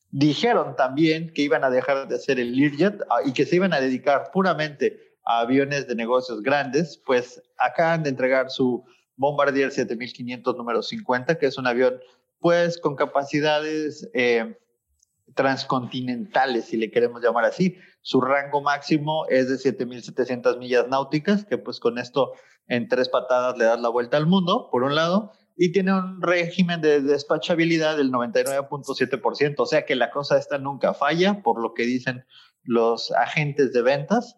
dijeron 0.09 0.75
también 0.75 1.31
que 1.31 1.43
iban 1.43 1.63
a 1.63 1.69
dejar 1.69 2.07
de 2.07 2.15
hacer 2.15 2.39
el 2.39 2.55
Learjet 2.55 3.03
ah, 3.11 3.19
y 3.23 3.33
que 3.33 3.45
se 3.45 3.57
iban 3.57 3.71
a 3.71 3.79
dedicar 3.79 4.31
puramente 4.33 5.08
aviones 5.29 5.87
de 5.87 5.95
negocios 5.95 6.41
grandes, 6.41 7.01
pues 7.05 7.41
acaban 7.57 8.03
de 8.03 8.09
entregar 8.09 8.49
su 8.49 8.83
Bombardier 9.15 9.71
7500 9.71 10.55
número 10.55 10.81
50, 10.81 11.37
que 11.37 11.45
es 11.45 11.57
un 11.57 11.67
avión 11.67 11.99
pues 12.39 12.79
con 12.79 12.95
capacidades 12.95 14.09
eh, 14.13 14.57
transcontinentales, 15.35 16.65
si 16.65 16.77
le 16.77 16.89
queremos 16.89 17.21
llamar 17.21 17.45
así. 17.45 17.75
Su 18.01 18.21
rango 18.21 18.61
máximo 18.61 19.27
es 19.27 19.49
de 19.49 19.57
7700 19.57 20.57
millas 20.57 20.87
náuticas, 20.87 21.45
que 21.45 21.57
pues 21.57 21.79
con 21.79 21.99
esto 21.99 22.31
en 22.67 22.87
tres 22.87 23.09
patadas 23.09 23.57
le 23.57 23.65
das 23.65 23.79
la 23.79 23.89
vuelta 23.89 24.17
al 24.17 24.25
mundo, 24.25 24.69
por 24.71 24.83
un 24.83 24.95
lado, 24.95 25.31
y 25.55 25.71
tiene 25.73 25.93
un 25.93 26.21
régimen 26.21 26.81
de 26.81 27.01
despachabilidad 27.01 27.97
del 27.97 28.11
99.7%, 28.11 29.55
o 29.57 29.65
sea 29.65 29.85
que 29.85 29.95
la 29.95 30.09
cosa 30.09 30.37
esta 30.37 30.57
nunca 30.57 30.93
falla, 30.93 31.43
por 31.43 31.61
lo 31.61 31.73
que 31.73 31.83
dicen 31.83 32.25
los 32.63 33.11
agentes 33.11 33.73
de 33.73 33.81
ventas. 33.81 34.37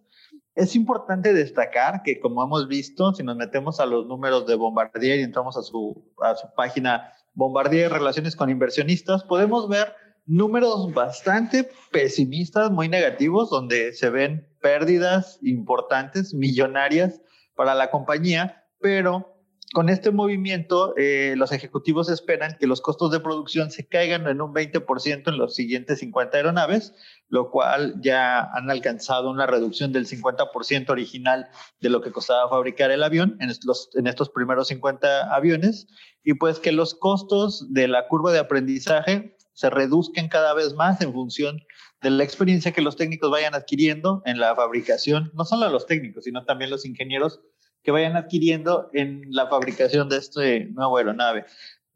Es 0.62 0.76
importante 0.76 1.34
destacar 1.34 2.04
que, 2.04 2.20
como 2.20 2.44
hemos 2.44 2.68
visto, 2.68 3.16
si 3.16 3.24
nos 3.24 3.36
metemos 3.36 3.80
a 3.80 3.88
los 3.88 4.06
números 4.06 4.46
de 4.46 4.54
Bombardier 4.54 5.18
y 5.18 5.24
entramos 5.24 5.58
a 5.58 5.64
su, 5.64 6.14
a 6.22 6.36
su 6.36 6.46
página 6.56 7.12
Bombardier 7.34 7.92
Relaciones 7.92 8.36
con 8.36 8.52
Inversionistas, 8.52 9.24
podemos 9.24 9.68
ver 9.68 9.96
números 10.28 10.94
bastante 10.94 11.68
pesimistas, 11.92 12.70
muy 12.70 12.90
negativos, 12.90 13.50
donde 13.50 13.92
se 13.94 14.12
ven 14.12 14.48
pérdidas 14.62 15.40
importantes, 15.42 16.36
millonarias 16.36 17.20
para 17.56 17.74
la 17.74 17.90
compañía, 17.90 18.64
pero 18.80 19.31
con 19.74 19.90
este 19.90 20.12
movimiento, 20.12 20.94
eh, 20.98 21.36
los 21.38 21.52
ejecutivos 21.54 22.10
esperan 22.10 22.58
que 22.60 22.68
los 22.68 22.82
costos 22.82 23.12
de 23.12 23.22
producción 23.22 23.72
se 23.72 23.88
caigan 23.88 24.28
en 24.28 24.42
un 24.42 24.54
20% 24.54 25.30
en 25.30 25.38
los 25.38 25.56
siguientes 25.56 26.00
50 26.00 26.36
aeronaves, 26.36 26.94
lo 27.30 27.50
cual 27.52 27.96
ya 28.02 28.42
han 28.54 28.70
alcanzado 28.70 29.30
una 29.30 29.48
reducción 29.48 29.94
del 29.94 30.08
50% 30.08 30.90
original 30.90 31.48
de 31.80 31.90
lo 31.90 32.02
que 32.02 32.12
costaba 32.12 32.50
fabricar 32.50 32.92
el 32.92 33.04
avión 33.04 33.38
en 33.40 33.52
en 33.94 34.08
estos 34.08 34.30
primeros 34.30 34.68
50 34.68 35.34
aviones, 35.34 35.88
y 36.24 36.34
pues 36.34 36.60
que 36.60 36.72
los 36.72 36.94
costos 36.94 37.74
de 37.74 37.88
la 37.88 38.08
curva 38.08 38.32
de 38.32 38.40
aprendizaje 38.40 39.38
se 39.54 39.70
reduzcan 39.70 40.28
cada 40.28 40.54
vez 40.54 40.74
más 40.74 41.02
en 41.02 41.14
función 41.14 41.62
de 42.02 42.10
la 42.10 42.24
experiencia 42.24 42.72
que 42.72 42.82
los 42.82 42.96
técnicos 42.96 43.32
vayan 43.32 43.56
adquiriendo 43.56 44.22
en 44.26 44.40
la 44.40 44.56
fabricación, 44.56 45.32
no 45.34 45.46
solo 45.46 45.70
los 45.70 45.86
técnicos, 45.86 46.24
sino 46.24 46.44
también 46.46 46.72
los 46.72 46.86
ingenieros 46.86 47.42
que 47.84 47.92
vayan 47.92 48.16
adquiriendo 48.16 48.90
en 48.94 49.24
la 49.30 49.48
fabricación 49.48 50.10
de 50.10 50.18
este 50.18 50.66
nuevo 50.66 50.98
aeronave. 50.98 51.46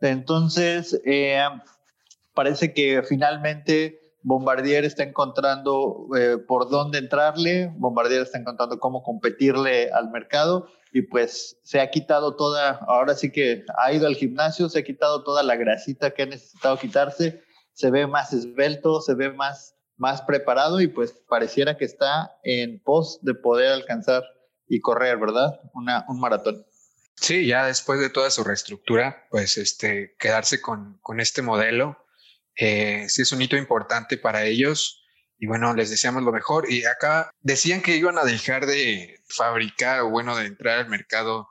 Entonces, 0.01 0.99
eh, 1.05 1.41
parece 2.33 2.73
que 2.73 3.03
finalmente 3.03 4.05
Bombardier 4.25 4.85
está 4.85 5.03
encontrando 5.03 6.07
eh, 6.17 6.37
por 6.37 6.69
dónde 6.69 6.97
entrarle, 6.97 7.71
Bombardier 7.77 8.23
está 8.23 8.39
encontrando 8.39 8.79
cómo 8.79 9.03
competirle 9.03 9.91
al 9.91 10.09
mercado 10.09 10.67
y 10.91 11.03
pues 11.03 11.59
se 11.63 11.79
ha 11.79 11.91
quitado 11.91 12.35
toda, 12.35 12.79
ahora 12.87 13.13
sí 13.13 13.31
que 13.31 13.63
ha 13.77 13.93
ido 13.93 14.07
al 14.07 14.15
gimnasio, 14.15 14.67
se 14.67 14.79
ha 14.79 14.83
quitado 14.83 15.23
toda 15.23 15.43
la 15.43 15.55
grasita 15.55 16.11
que 16.11 16.23
ha 16.23 16.25
necesitado 16.25 16.77
quitarse, 16.77 17.43
se 17.73 17.91
ve 17.91 18.07
más 18.07 18.33
esbelto, 18.33 18.99
se 19.01 19.13
ve 19.13 19.31
más, 19.31 19.75
más 19.95 20.23
preparado 20.23 20.81
y 20.81 20.87
pues 20.87 21.11
pareciera 21.29 21.77
que 21.77 21.85
está 21.85 22.35
en 22.43 22.79
pos 22.79 23.19
de 23.21 23.35
poder 23.35 23.73
alcanzar 23.73 24.23
y 24.67 24.81
correr, 24.81 25.17
¿verdad? 25.17 25.59
Una, 25.73 26.05
un 26.07 26.19
maratón. 26.19 26.65
Sí, 27.15 27.47
ya 27.47 27.65
después 27.65 27.99
de 27.99 28.09
toda 28.09 28.29
su 28.29 28.43
reestructura, 28.43 29.27
pues 29.29 29.57
este, 29.57 30.15
quedarse 30.19 30.61
con, 30.61 30.97
con 31.01 31.19
este 31.19 31.41
modelo 31.41 31.97
eh, 32.55 33.05
sí 33.09 33.21
es 33.21 33.31
un 33.31 33.41
hito 33.41 33.57
importante 33.57 34.17
para 34.17 34.45
ellos 34.45 35.03
y 35.37 35.47
bueno, 35.47 35.73
les 35.73 35.89
deseamos 35.89 36.23
lo 36.23 36.31
mejor. 36.31 36.71
Y 36.71 36.85
acá 36.85 37.29
decían 37.41 37.81
que 37.81 37.97
iban 37.97 38.17
a 38.17 38.23
dejar 38.23 38.65
de 38.65 39.21
fabricar 39.27 40.01
o 40.01 40.09
bueno, 40.09 40.35
de 40.35 40.45
entrar 40.45 40.79
al 40.79 40.89
mercado 40.89 41.49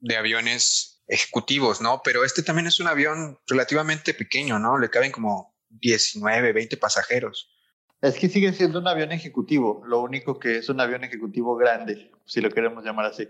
de 0.00 0.16
aviones 0.16 1.02
ejecutivos, 1.06 1.80
¿no? 1.80 2.00
Pero 2.02 2.24
este 2.24 2.42
también 2.42 2.66
es 2.66 2.80
un 2.80 2.88
avión 2.88 3.38
relativamente 3.46 4.14
pequeño, 4.14 4.58
¿no? 4.58 4.78
Le 4.78 4.90
caben 4.90 5.12
como 5.12 5.54
19, 5.68 6.52
20 6.52 6.76
pasajeros. 6.78 7.52
Es 8.06 8.18
que 8.18 8.28
sigue 8.28 8.52
siendo 8.52 8.78
un 8.78 8.86
avión 8.86 9.10
ejecutivo, 9.10 9.82
lo 9.84 10.00
único 10.00 10.38
que 10.38 10.58
es 10.58 10.68
un 10.68 10.80
avión 10.80 11.02
ejecutivo 11.02 11.56
grande, 11.56 12.12
si 12.24 12.40
lo 12.40 12.50
queremos 12.50 12.84
llamar 12.84 13.06
así. 13.06 13.28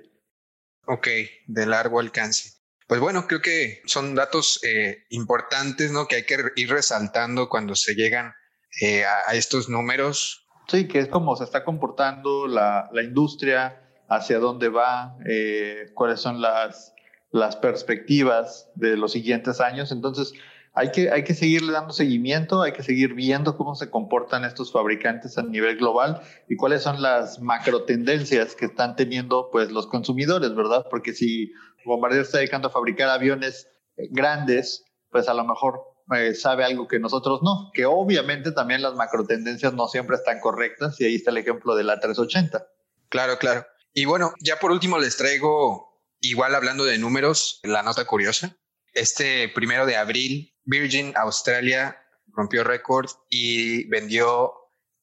Ok, 0.87 1.09
de 1.47 1.67
largo 1.67 1.99
alcance. 1.99 2.61
Pues 2.87 3.01
bueno, 3.01 3.27
creo 3.27 3.41
que 3.41 3.81
son 3.87 4.15
datos 4.15 4.61
eh, 4.63 5.07
importantes, 5.09 5.91
¿no? 5.91 6.07
Que 6.07 6.17
hay 6.17 6.23
que 6.25 6.37
ir 6.57 6.69
resaltando 6.69 7.49
cuando 7.49 7.75
se 7.75 7.95
llegan 7.95 8.35
eh, 8.83 9.05
a, 9.05 9.35
estos 9.35 9.71
números. 9.71 10.47
Sí, 10.69 10.87
que 10.87 10.99
es 10.99 11.09
como 11.09 11.35
se 11.37 11.45
está 11.45 11.65
comportando 11.65 12.47
la, 12.47 12.91
la 12.93 13.03
industria, 13.03 13.83
hacia 14.09 14.39
dónde 14.39 14.69
va, 14.69 15.17
eh, 15.27 15.91
cuáles 15.95 16.21
son 16.21 16.41
las, 16.43 16.95
las 17.31 17.57
perspectivas 17.57 18.71
de 18.75 18.97
los 18.97 19.13
siguientes 19.13 19.61
años. 19.61 19.91
Entonces, 19.91 20.35
hay 20.77 20.91
que, 20.91 21.11
hay 21.11 21.25
que 21.25 21.33
seguirle 21.33 21.73
dando 21.73 21.95
seguimiento, 21.95 22.61
hay 22.61 22.73
que 22.73 22.83
seguir 22.83 23.15
viendo 23.15 23.57
cómo 23.57 23.75
se 23.75 23.89
comportan 23.89 24.45
estos 24.45 24.71
fabricantes 24.71 25.39
a 25.39 25.43
nivel 25.43 25.79
global 25.79 26.21
y 26.51 26.57
cuáles 26.57 26.83
son 26.83 27.01
las 27.01 27.41
macro 27.41 27.85
tendencias 27.85 28.55
que 28.55 28.67
están 28.67 28.95
teniendo 28.95 29.49
pues 29.51 29.73
los 29.73 29.87
consumidores, 29.87 30.55
¿verdad? 30.55 30.87
Porque 30.91 31.15
si 31.15 31.51
Bombardier 31.87 32.23
está 32.23 32.39
dedicando 32.39 32.69
a 32.69 32.71
fabricar 32.71 33.09
aviones 33.09 33.71
eh, 33.97 34.09
grandes, 34.11 34.85
pues 35.11 35.31
a 35.31 35.35
lo 35.35 35.45
mejor 35.45 35.81
eh, 36.15 36.35
sabe 36.35 36.63
algo 36.63 36.87
que 36.87 36.99
nosotros 36.99 37.41
no, 37.43 37.71
que 37.73 37.87
obviamente 37.87 38.53
también 38.53 38.83
las 38.83 38.95
macro 38.95 39.25
tendencias 39.27 39.73
no 39.73 39.89
siempre 39.89 40.17
están 40.17 40.41
correctas 40.41 41.01
y 41.01 41.07
ahí 41.07 41.15
está 41.15 41.31
el 41.31 41.39
ejemplo 41.39 41.75
de 41.75 41.85
la 41.85 42.01
380. 42.01 42.67
Claro, 43.09 43.39
claro. 43.39 43.65
Y 43.95 44.05
bueno, 44.05 44.35
ya 44.43 44.59
por 44.59 44.73
último 44.73 44.99
les 44.99 45.17
traigo, 45.17 46.03
igual 46.21 46.55
hablando 46.55 46.85
de 46.85 46.99
números, 46.99 47.61
la 47.63 47.83
nota 47.83 48.05
curiosa. 48.05 48.59
Este 48.93 49.49
primero 49.49 49.87
de 49.87 49.97
abril, 49.97 50.53
Virgin 50.67 51.13
Australia 51.17 51.97
rompió 52.27 52.65
récord 52.65 53.09
y 53.31 53.89
vendió 53.89 54.53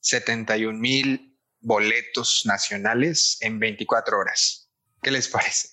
71 0.01 0.77
mil 0.77 1.39
boletos 1.61 2.43
nacionales 2.45 3.37
en 3.41 3.59
24 3.59 4.19
horas. 4.19 4.69
¿Qué 5.01 5.09
les 5.11 5.27
parece? 5.27 5.69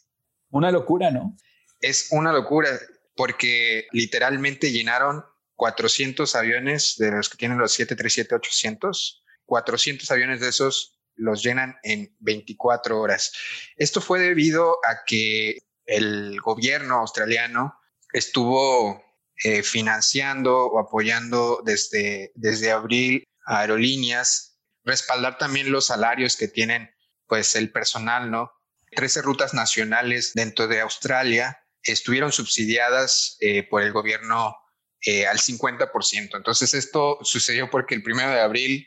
Una 0.51 0.71
locura, 0.71 1.11
¿no? 1.11 1.37
Es 1.81 2.09
una 2.13 2.33
locura 2.33 2.71
porque 3.17 3.87
literalmente 3.93 4.73
llenaron 4.73 5.25
400 5.57 6.35
aviones 6.37 6.95
de 6.97 7.11
los 7.11 7.29
que 7.29 7.37
tienen 7.37 7.59
los 7.59 7.79
737-800. 7.79 9.23
400 9.45 10.11
aviones 10.11 10.41
de 10.41 10.49
esos 10.49 11.01
los 11.17 11.43
llenan 11.43 11.77
en 11.83 12.15
24 12.21 12.99
horas. 12.99 13.33
Esto 13.77 14.01
fue 14.01 14.21
debido 14.21 14.79
a 14.89 15.05
que 15.05 15.59
el 15.85 16.41
gobierno 16.41 16.97
australiano 16.97 17.75
estuvo 18.13 19.10
eh, 19.45 19.63
financiando 19.63 20.67
o 20.67 20.79
apoyando 20.79 21.63
desde, 21.65 22.33
desde 22.35 22.71
abril 22.73 23.25
aerolíneas, 23.47 24.59
respaldar 24.85 25.39
también 25.39 25.73
los 25.73 25.87
salarios 25.87 26.37
que 26.37 26.49
tienen 26.49 26.91
pues 27.27 27.55
el 27.57 27.71
personal, 27.71 28.31
¿no? 28.31 28.53
13 28.93 29.23
rutas 29.23 29.55
nacionales 29.55 30.33
dentro 30.35 30.67
de 30.67 30.81
Australia 30.81 31.59
estuvieron 31.83 32.33
subsidiadas 32.33 33.37
eh, 33.41 33.63
por 33.63 33.83
el 33.83 33.93
gobierno 33.93 34.57
eh, 35.03 35.27
al 35.27 35.39
50%. 35.39 36.37
Entonces 36.37 36.75
esto 36.75 37.19
sucedió 37.23 37.71
porque 37.71 37.95
el 37.95 38.03
primero 38.03 38.31
de 38.31 38.41
abril 38.41 38.87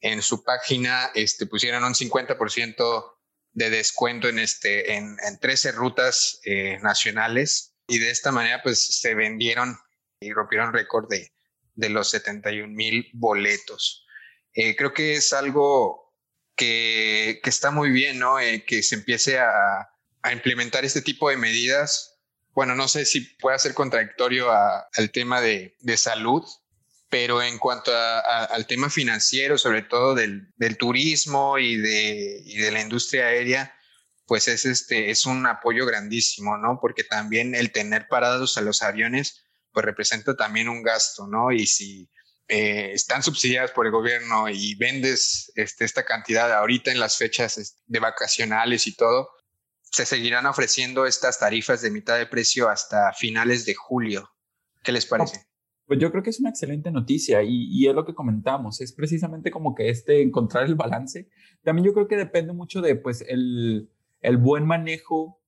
en 0.00 0.20
su 0.22 0.44
página 0.44 1.10
este, 1.14 1.46
pusieron 1.46 1.84
un 1.84 1.94
50% 1.94 3.12
de 3.52 3.70
descuento 3.70 4.28
en, 4.28 4.40
este, 4.40 4.94
en, 4.94 5.16
13 5.40 5.72
rutas 5.72 6.40
eh, 6.44 6.78
nacionales 6.82 7.74
y 7.86 7.98
de 7.98 8.10
esta 8.10 8.32
manera 8.32 8.60
pues 8.62 9.00
se 9.00 9.14
vendieron 9.14 9.78
y 10.24 10.32
rompieron 10.32 10.72
récord 10.72 11.08
de, 11.08 11.32
de 11.74 11.88
los 11.88 12.10
71 12.10 12.72
mil 12.72 13.08
boletos. 13.12 14.06
creo 14.52 14.92
que 14.92 15.14
es 15.14 15.32
algo 15.32 16.04
que, 16.56 17.40
está 17.44 17.70
muy 17.70 17.90
bien, 17.90 18.18
¿no? 18.18 18.38
Eh, 18.38 18.64
que 18.64 18.82
se 18.82 18.96
empiece 18.96 19.38
a, 19.38 19.90
implementar 20.32 20.86
este 20.86 21.02
tipo 21.02 21.28
de 21.28 21.36
medidas. 21.36 22.18
Bueno, 22.54 22.74
no 22.74 22.88
sé 22.88 23.04
si 23.04 23.20
puede 23.20 23.58
ser 23.58 23.74
contradictorio 23.74 24.50
al 24.50 25.10
tema 25.10 25.42
de, 25.42 25.76
salud, 25.98 26.42
pero 27.10 27.42
en 27.42 27.58
cuanto 27.58 27.92
al 27.94 28.66
tema 28.66 28.88
financiero, 28.88 29.58
sobre 29.58 29.82
todo 29.82 30.14
del, 30.14 30.48
turismo 30.78 31.58
y 31.58 31.76
de, 31.76 32.42
de, 32.56 32.70
la 32.70 32.80
industria 32.80 33.26
aérea, 33.26 33.74
pues 34.26 34.48
es, 34.48 34.64
este, 34.64 35.10
es 35.10 35.26
un 35.26 35.46
apoyo 35.46 35.84
grandísimo, 35.84 36.56
¿no? 36.56 36.78
Porque 36.80 37.04
también 37.04 37.54
el 37.54 37.70
tener 37.70 38.08
parados 38.08 38.56
a 38.56 38.62
los 38.62 38.82
aviones, 38.82 39.43
pues 39.74 39.84
representa 39.84 40.34
también 40.36 40.68
un 40.68 40.82
gasto, 40.82 41.26
¿no? 41.26 41.52
Y 41.52 41.66
si 41.66 42.08
eh, 42.48 42.92
están 42.92 43.22
subsidiadas 43.22 43.72
por 43.72 43.86
el 43.86 43.92
gobierno 43.92 44.48
y 44.48 44.76
vendes 44.76 45.52
este, 45.56 45.84
esta 45.84 46.04
cantidad 46.04 46.52
ahorita 46.52 46.92
en 46.92 47.00
las 47.00 47.16
fechas 47.18 47.82
de 47.84 47.98
vacacionales 47.98 48.86
y 48.86 48.94
todo, 48.94 49.28
se 49.82 50.06
seguirán 50.06 50.46
ofreciendo 50.46 51.06
estas 51.06 51.38
tarifas 51.38 51.82
de 51.82 51.90
mitad 51.90 52.16
de 52.16 52.26
precio 52.26 52.68
hasta 52.68 53.12
finales 53.12 53.66
de 53.66 53.74
julio. 53.74 54.30
¿Qué 54.82 54.92
les 54.92 55.06
parece? 55.06 55.46
Pues 55.86 55.98
yo 55.98 56.10
creo 56.10 56.22
que 56.22 56.30
es 56.30 56.40
una 56.40 56.50
excelente 56.50 56.90
noticia 56.90 57.42
y, 57.42 57.68
y, 57.70 57.88
es 57.88 57.94
lo 57.94 58.06
que 58.06 58.14
comentamos, 58.14 58.80
es 58.80 58.92
precisamente 58.92 59.50
como 59.50 59.74
que 59.74 59.90
este 59.90 60.22
encontrar 60.22 60.64
el 60.64 60.76
balance. 60.76 61.28
También 61.62 61.86
yo 61.86 61.92
creo 61.92 62.08
que 62.08 62.16
depende 62.16 62.52
mucho 62.52 62.80
de 62.80 62.96
pues 62.96 63.22
el, 63.28 63.90
el 64.20 64.36
buen 64.36 64.66
manejo 64.66 65.43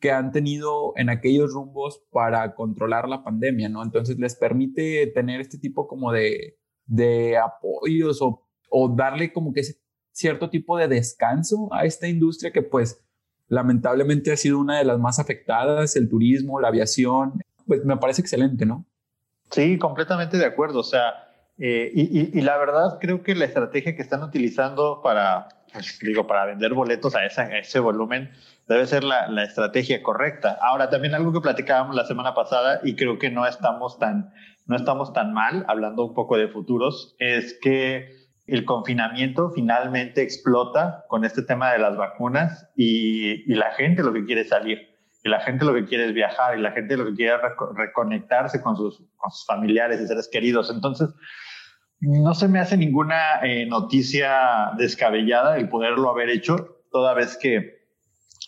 que 0.00 0.12
han 0.12 0.32
tenido 0.32 0.92
en 0.96 1.10
aquellos 1.10 1.52
rumbos 1.52 2.02
para 2.10 2.54
controlar 2.54 3.08
la 3.08 3.24
pandemia, 3.24 3.68
¿no? 3.68 3.82
Entonces 3.82 4.18
les 4.18 4.36
permite 4.36 5.06
tener 5.08 5.40
este 5.40 5.58
tipo 5.58 5.88
como 5.88 6.12
de, 6.12 6.58
de 6.86 7.36
apoyos 7.36 8.22
o, 8.22 8.46
o 8.70 8.88
darle 8.88 9.32
como 9.32 9.52
que 9.52 9.60
ese 9.60 9.80
cierto 10.12 10.50
tipo 10.50 10.76
de 10.76 10.88
descanso 10.88 11.68
a 11.72 11.84
esta 11.84 12.08
industria 12.08 12.52
que 12.52 12.62
pues 12.62 13.04
lamentablemente 13.48 14.32
ha 14.32 14.36
sido 14.36 14.58
una 14.58 14.78
de 14.78 14.84
las 14.84 14.98
más 14.98 15.18
afectadas, 15.18 15.96
el 15.96 16.08
turismo, 16.08 16.60
la 16.60 16.68
aviación, 16.68 17.40
pues 17.66 17.84
me 17.84 17.96
parece 17.96 18.20
excelente, 18.20 18.66
¿no? 18.66 18.84
Sí, 19.50 19.78
completamente 19.78 20.36
de 20.36 20.44
acuerdo, 20.44 20.80
o 20.80 20.84
sea, 20.84 21.28
eh, 21.58 21.90
y, 21.94 22.38
y, 22.38 22.40
la 22.42 22.56
verdad 22.58 22.98
creo 23.00 23.22
que 23.22 23.34
la 23.34 23.44
estrategia 23.44 23.96
que 23.96 24.02
están 24.02 24.22
utilizando 24.22 25.00
para, 25.02 25.48
pues, 25.72 25.98
digo, 26.00 26.26
para 26.26 26.44
vender 26.44 26.74
boletos 26.74 27.16
a, 27.16 27.24
esa, 27.24 27.42
a 27.42 27.58
ese 27.58 27.80
volumen, 27.80 28.30
debe 28.68 28.86
ser 28.86 29.02
la, 29.02 29.42
estrategia 29.42 30.02
correcta. 30.02 30.58
Ahora, 30.60 30.90
también 30.90 31.14
algo 31.14 31.32
que 31.32 31.40
platicábamos 31.40 31.96
la 31.96 32.04
semana 32.04 32.34
pasada 32.34 32.80
y 32.84 32.94
creo 32.96 33.18
que 33.18 33.30
no 33.30 33.46
estamos 33.46 33.98
tan, 33.98 34.30
no 34.66 34.76
estamos 34.76 35.12
tan 35.12 35.32
mal, 35.32 35.64
hablando 35.68 36.04
un 36.04 36.14
poco 36.14 36.36
de 36.36 36.48
futuros, 36.48 37.16
es 37.18 37.58
que 37.60 38.28
el 38.46 38.64
confinamiento 38.64 39.50
finalmente 39.50 40.22
explota 40.22 41.04
con 41.08 41.24
este 41.24 41.42
tema 41.42 41.72
de 41.72 41.78
las 41.78 41.96
vacunas 41.96 42.68
y, 42.76 43.52
la 43.54 43.72
gente 43.72 44.02
lo 44.02 44.12
que 44.12 44.24
quiere 44.24 44.42
es 44.42 44.50
salir, 44.50 44.86
y 45.24 45.28
la 45.30 45.40
gente 45.40 45.64
lo 45.64 45.74
que 45.74 45.86
quiere 45.86 46.06
es 46.06 46.14
viajar, 46.14 46.58
y 46.58 46.60
la 46.60 46.72
gente 46.72 46.96
lo 46.96 47.06
que 47.06 47.14
quiere 47.14 47.34
es 47.34 47.40
reconectarse 47.74 48.60
con 48.60 48.76
sus, 48.76 49.02
con 49.16 49.30
sus 49.30 49.46
familiares 49.46 50.00
y 50.00 50.06
seres 50.06 50.28
queridos. 50.30 50.70
Entonces, 50.70 51.08
no 52.00 52.34
se 52.34 52.48
me 52.48 52.60
hace 52.60 52.76
ninguna 52.76 53.40
eh, 53.42 53.66
noticia 53.66 54.72
descabellada 54.76 55.56
el 55.56 55.68
poderlo 55.70 56.10
haber 56.10 56.28
hecho, 56.28 56.84
toda 56.92 57.14
vez 57.14 57.36
que 57.36 57.77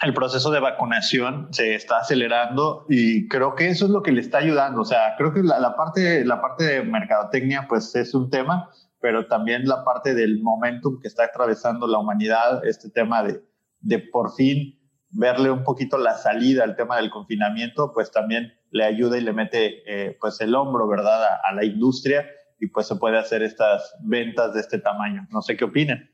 el 0.03 0.15
proceso 0.15 0.51
de 0.51 0.61
vacunación 0.61 1.49
se 1.53 1.75
está 1.75 1.99
acelerando 1.99 2.87
y 2.89 3.29
creo 3.29 3.55
que 3.55 3.69
eso 3.69 3.85
es 3.85 3.91
lo 3.91 4.03
que 4.03 4.13
le 4.13 4.21
está 4.21 4.39
ayudando. 4.39 4.81
O 4.81 4.85
sea, 4.85 5.15
creo 5.19 5.33
que 5.33 5.43
la, 5.43 5.75
parte, 5.77 6.25
la 6.25 6.41
parte 6.41 6.65
de 6.65 6.83
mercadotecnia 6.83 7.67
pues 7.69 7.95
es 7.95 8.15
un 8.15 8.31
tema, 8.31 8.71
pero 9.01 9.27
también 9.27 9.67
la 9.67 9.85
parte 9.85 10.15
del 10.15 10.41
momentum 10.41 11.01
que 11.01 11.09
está 11.09 11.25
atravesando 11.25 11.87
la 11.87 11.99
humanidad, 11.99 12.65
este 12.65 12.89
tema 12.91 13.23
de, 13.23 13.43
de 13.81 13.99
por 13.99 14.35
fin 14.35 14.79
verle 15.11 15.51
un 15.51 15.65
poquito 15.65 15.99
la 15.99 16.15
salida 16.15 16.65
al 16.65 16.77
tema 16.77 16.97
del 16.97 17.11
confinamiento, 17.11 17.93
pues 17.93 18.11
también 18.11 18.53
le 18.71 18.85
ayuda 18.85 19.19
y 19.19 19.23
le 19.23 19.33
mete 19.33 19.83
eh, 19.87 20.17
pues 20.21 20.41
el 20.41 20.55
hombro, 20.55 20.87
¿verdad?, 20.89 21.23
a, 21.45 21.53
la 21.53 21.65
industria 21.65 22.27
y 22.61 22.69
pues 22.69 22.87
se 22.87 22.97
puede 22.97 23.19
hacer 23.19 23.43
estas 23.43 23.95
ventas 24.01 24.55
de 24.55 24.61
este 24.61 24.79
tamaño. 24.79 25.27
No 25.31 25.43
sé 25.43 25.57
qué 25.57 25.65
opinen. 25.65 26.10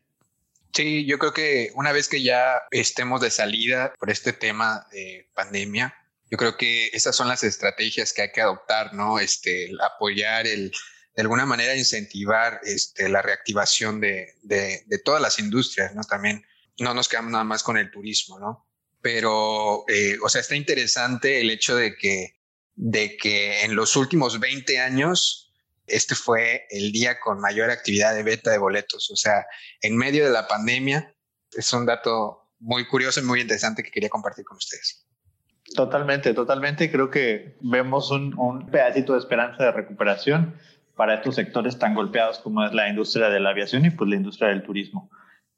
Sí, 0.77 1.07
yo 1.07 1.19
creo 1.19 1.33
que 1.33 1.73
una 1.75 1.91
vez 1.91 2.07
que 2.07 2.23
ya 2.23 2.61
estemos 2.71 3.23
de 3.23 3.31
salida 3.31 3.95
por 3.99 4.11
este 4.11 4.35
tema 4.35 4.87
de 4.93 5.27
pandemia, 5.33 5.95
yo 6.31 6.37
creo 6.37 6.59
que 6.59 6.89
esas 6.89 7.17
son 7.17 7.29
las 7.29 7.43
estrategias 7.45 8.13
que 8.13 8.21
hay 8.21 8.31
que 8.31 8.43
adoptar, 8.43 8.93
¿no? 8.93 9.19
Este, 9.19 9.71
apoyar 9.81 10.47
el, 10.47 10.71
de 11.15 11.23
alguna 11.23 11.47
manera 11.47 11.75
incentivar 11.75 12.61
este, 12.63 13.09
la 13.09 13.23
reactivación 13.23 14.03
de, 14.03 14.35
de, 14.43 14.83
de, 14.85 14.99
todas 14.99 15.23
las 15.23 15.39
industrias, 15.39 15.95
¿no? 15.95 16.03
También 16.03 16.45
no 16.79 16.93
nos 16.93 17.09
quedamos 17.09 17.33
nada 17.33 17.45
más 17.45 17.63
con 17.63 17.79
el 17.79 17.91
turismo, 17.91 18.39
¿no? 18.39 18.69
Pero, 19.01 19.87
eh, 19.89 20.19
o 20.23 20.29
sea, 20.29 20.43
está 20.43 20.57
interesante 20.57 21.41
el 21.41 21.49
hecho 21.49 21.75
de 21.75 21.97
que, 21.97 22.37
de 22.75 23.17
que 23.17 23.63
en 23.63 23.77
los 23.77 23.97
últimos 23.97 24.41
20 24.41 24.79
años 24.79 25.46
este 25.87 26.15
fue 26.15 26.67
el 26.71 26.93
día 26.93 27.19
con 27.21 27.41
mayor 27.41 27.71
actividad 27.71 28.15
de 28.15 28.23
venta 28.23 28.51
de 28.51 28.59
boletos. 28.59 29.11
O 29.11 29.17
sea, 29.17 29.47
en 29.81 29.97
medio 29.97 30.25
de 30.25 30.31
la 30.31 30.49
pandemia, 30.49 31.15
es 31.53 31.73
un 31.73 31.87
dato 31.87 32.53
muy 32.59 32.87
curioso 32.87 33.21
y 33.21 33.25
muy 33.25 33.41
interesante 33.41 33.83
que 33.83 33.91
quería 33.91 34.09
compartir 34.09 34.45
con 34.45 34.57
ustedes. 34.57 35.07
Totalmente, 35.75 36.33
totalmente. 36.35 36.91
Creo 36.91 37.11
que 37.11 37.57
vemos 37.61 38.11
un, 38.11 38.39
un 38.39 38.71
pedacito 38.71 39.15
de 39.15 39.19
esperanza 39.19 39.65
de 39.65 39.73
recuperación 39.73 40.59
para 40.97 41.15
estos 41.15 41.35
sectores 41.35 41.79
tan 41.79 41.95
golpeados 41.95 42.39
como 42.39 42.65
es 42.65 42.73
la 42.73 42.89
industria 42.89 43.29
de 43.29 43.41
la 43.41 43.51
aviación 43.51 43.85
y 43.85 43.91
pues 43.91 44.09
la 44.09 44.17
industria 44.17 44.49
del 44.49 44.63
turismo. 44.63 45.11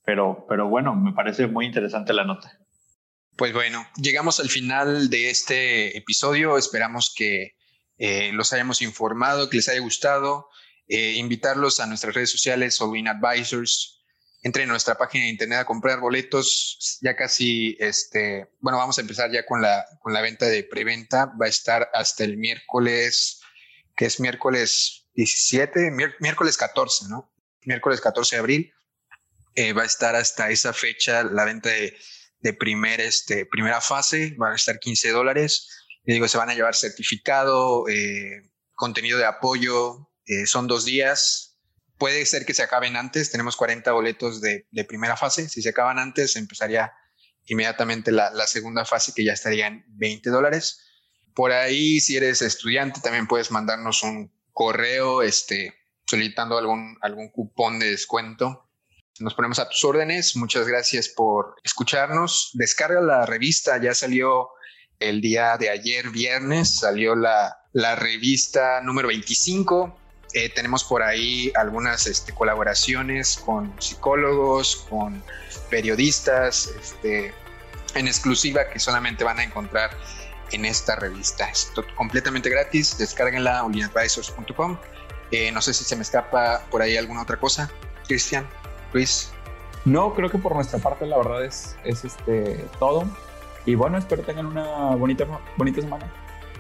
Pero, 0.05 0.47
pero 0.49 0.69
bueno, 0.69 0.95
me 0.95 1.13
parece 1.13 1.47
muy 1.47 1.67
interesante 1.67 2.13
la 2.13 2.25
nota. 2.25 2.59
Pues 3.37 3.53
bueno, 3.53 3.87
llegamos 3.97 4.41
al 4.41 4.49
final 4.49 5.11
de 5.11 5.31
este 5.31 5.97
episodio. 5.97 6.59
Esperamos 6.59 7.15
que 7.17 7.53
eh, 7.99 8.31
los 8.33 8.53
hayamos 8.53 8.81
informado, 8.81 9.51
que 9.51 9.57
les 9.57 9.69
haya 9.69 9.81
gustado. 9.81 10.49
Eh, 10.87 11.15
invitarlos 11.15 11.81
a 11.81 11.87
nuestras 11.87 12.15
redes 12.15 12.31
sociales, 12.31 12.81
Win 12.81 13.09
Advisors. 13.09 13.97
Entre 14.43 14.63
en 14.63 14.69
nuestra 14.69 14.97
página 14.97 15.25
de 15.25 15.31
internet 15.31 15.59
a 15.59 15.65
comprar 15.65 16.01
boletos. 16.01 16.99
Ya 17.03 17.17
casi, 17.17 17.77
este, 17.81 18.49
bueno, 18.61 18.79
vamos 18.79 18.97
a 18.99 19.01
empezar 19.01 19.31
ya 19.33 19.45
con 19.45 19.61
la, 19.61 19.85
con 20.01 20.13
la 20.13 20.21
venta 20.21 20.47
de 20.47 20.63
preventa. 20.63 21.27
Va 21.41 21.47
a 21.47 21.49
estar 21.49 21.91
hasta 21.93 22.25
el 22.25 22.37
miércoles, 22.37 23.41
que 23.97 24.07
es 24.07 24.21
miércoles 24.21 25.09
17, 25.15 25.91
miércoles 26.21 26.57
14, 26.57 27.07
¿no? 27.09 27.33
Miércoles 27.65 28.01
14 28.01 28.37
de 28.37 28.41
abril. 28.41 28.73
Eh, 29.57 29.73
va 29.73 29.83
a 29.83 29.87
estar 29.87 30.15
hasta 30.15 30.51
esa 30.51 30.73
fecha 30.73 31.25
la 31.25 31.45
venta 31.45 31.71
de, 31.71 31.99
de 32.39 32.53
primer, 32.53 33.01
este, 33.01 33.45
primera 33.45 33.81
fase. 33.81 34.35
Van 34.39 34.53
a 34.53 34.57
estar 34.57 34.79
15 34.79 35.11
dólares 35.11 35.88
digo, 36.15 36.29
se 36.29 36.39
van 36.39 36.51
a 36.51 36.55
llevar 36.55 36.75
certificado, 36.75 37.89
eh, 37.89 38.51
contenido 38.75 39.19
de 39.19 39.27
apoyo, 39.27 40.11
eh, 40.27 40.47
son 40.47 40.67
dos 40.67 40.85
días. 40.85 41.59
Puede 41.99 42.25
ser 42.27 42.47
que 42.47 42.55
se 42.55 42.63
acaben 42.63 42.97
antes, 42.97 43.31
tenemos 43.31 43.57
40 43.57 43.93
boletos 43.93 44.41
de, 44.41 44.67
primera 44.87 45.17
fase. 45.17 45.49
Si 45.49 45.61
se 45.61 45.71
acaban 45.71 45.99
antes, 45.99 46.37
empezaría 46.37 46.93
inmediatamente 47.45 48.13
la, 48.13 48.47
segunda 48.47 48.85
fase 48.85 49.13
que 49.15 49.25
ya 49.25 49.33
estaría 49.33 49.67
en 49.67 49.85
20 49.89 50.31
dólares. 50.31 50.81
Por 51.35 51.53
ahí, 51.53 52.01
si 52.01 52.17
eres 52.17 52.41
estudiante, 52.41 53.01
también 53.01 53.27
puedes 53.27 53.51
mandarnos 53.51 54.03
un 54.03 54.33
correo 54.53 55.23
este, 55.23 55.75
solicitando 56.07 56.57
algún, 56.57 56.97
algún 57.03 57.31
cupón 57.31 57.79
de 57.79 57.91
descuento. 57.91 58.71
Nos 59.19 59.35
ponemos 59.35 59.59
a 59.59 59.69
tus 59.69 59.85
órdenes. 59.85 60.37
Muchas 60.37 60.67
gracias 60.67 61.09
por 61.09 61.57
escucharnos. 61.65 62.51
Descarga 62.55 63.01
la 63.01 63.27
revista, 63.27 63.81
ya 63.83 63.95
salió 63.95 64.51
el 65.01 65.21
día 65.21 65.57
de 65.57 65.71
ayer, 65.71 66.11
viernes, 66.11 66.77
salió 66.77 67.15
la, 67.15 67.57
revista 67.97 68.81
número 68.83 69.09
25. 69.09 69.97
Eh, 70.35 70.51
tenemos 70.51 70.85
por 70.85 71.03
ahí 71.03 71.53
algunas 71.55 72.07
este, 72.07 72.35
colaboraciones 72.35 73.39
con 73.39 73.73
psicólogos, 73.81 74.87
con 74.91 75.23
periodistas, 75.71 76.71
este, 76.81 77.33
en 77.95 78.07
exclusiva 78.07 78.69
que 78.69 78.79
solamente 78.79 79.25
van 79.25 79.39
a 79.39 79.45
encontrar 79.45 79.91
en 80.53 80.65
esta 80.65 80.97
revista. 80.97 81.49
Es 81.49 81.71
completamente 81.97 82.51
gratis, 82.51 82.99
descárguenla 82.99 83.65
olinadvisors.com. 83.65 84.79
Eh, 85.31 85.53
no 85.53 85.63
sé 85.63 85.75
si 85.75 85.85
se 85.85 85.95
me 85.95 86.03
escapa 86.03 86.65
por 86.71 86.83
ahí 86.83 86.97
alguna 86.97 87.23
otra 87.23 87.39
cosa. 87.39 87.71
Cristian, 88.07 88.47
Luis. 88.93 89.31
No, 89.85 90.15
creo 90.15 90.31
que 90.31 90.39
por 90.39 90.55
nuestra 90.55 90.79
parte 90.79 91.07
la 91.07 91.17
verdad 91.17 91.45
es, 91.45 91.77
es 91.85 92.05
este, 92.05 92.67
todo. 92.79 93.07
Y 93.69 93.75
bueno, 93.75 93.99
espero 93.99 94.23
tengan 94.23 94.47
una 94.47 94.97
bonita, 94.97 95.27
bonita 95.59 95.83
semana. 95.83 96.07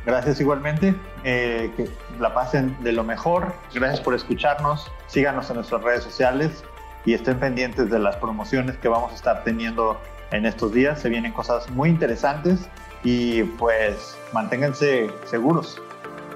Gracias 0.04 0.40
igualmente, 0.40 0.94
eh, 1.24 1.72
que 1.74 1.88
la 2.20 2.34
pasen 2.34 2.76
de 2.82 2.92
lo 2.92 3.02
mejor. 3.02 3.54
Gracias 3.72 4.02
por 4.02 4.14
escucharnos. 4.14 4.92
Síganos 5.06 5.48
en 5.48 5.56
nuestras 5.56 5.82
redes 5.82 6.04
sociales 6.04 6.64
y 7.06 7.14
estén 7.14 7.40
pendientes 7.40 7.88
de 7.88 7.98
las 7.98 8.16
promociones 8.16 8.76
que 8.76 8.88
vamos 8.88 9.12
a 9.12 9.14
estar 9.14 9.42
teniendo 9.42 9.98
en 10.32 10.44
estos 10.44 10.74
días. 10.74 11.00
Se 11.00 11.09
vienen 11.09 11.32
cosas 11.32 11.70
muy 11.70 11.88
interesantes 11.88 12.68
y 13.02 13.42
pues 13.42 14.18
manténganse 14.34 15.11
seguros. 15.24 15.80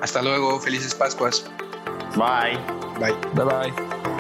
Hasta 0.00 0.22
luego, 0.22 0.58
felices 0.58 0.94
Pascuas. 0.94 1.50
Bye. 2.16 2.56
Bye. 2.98 3.14
Bye 3.34 3.44
bye. 3.44 4.11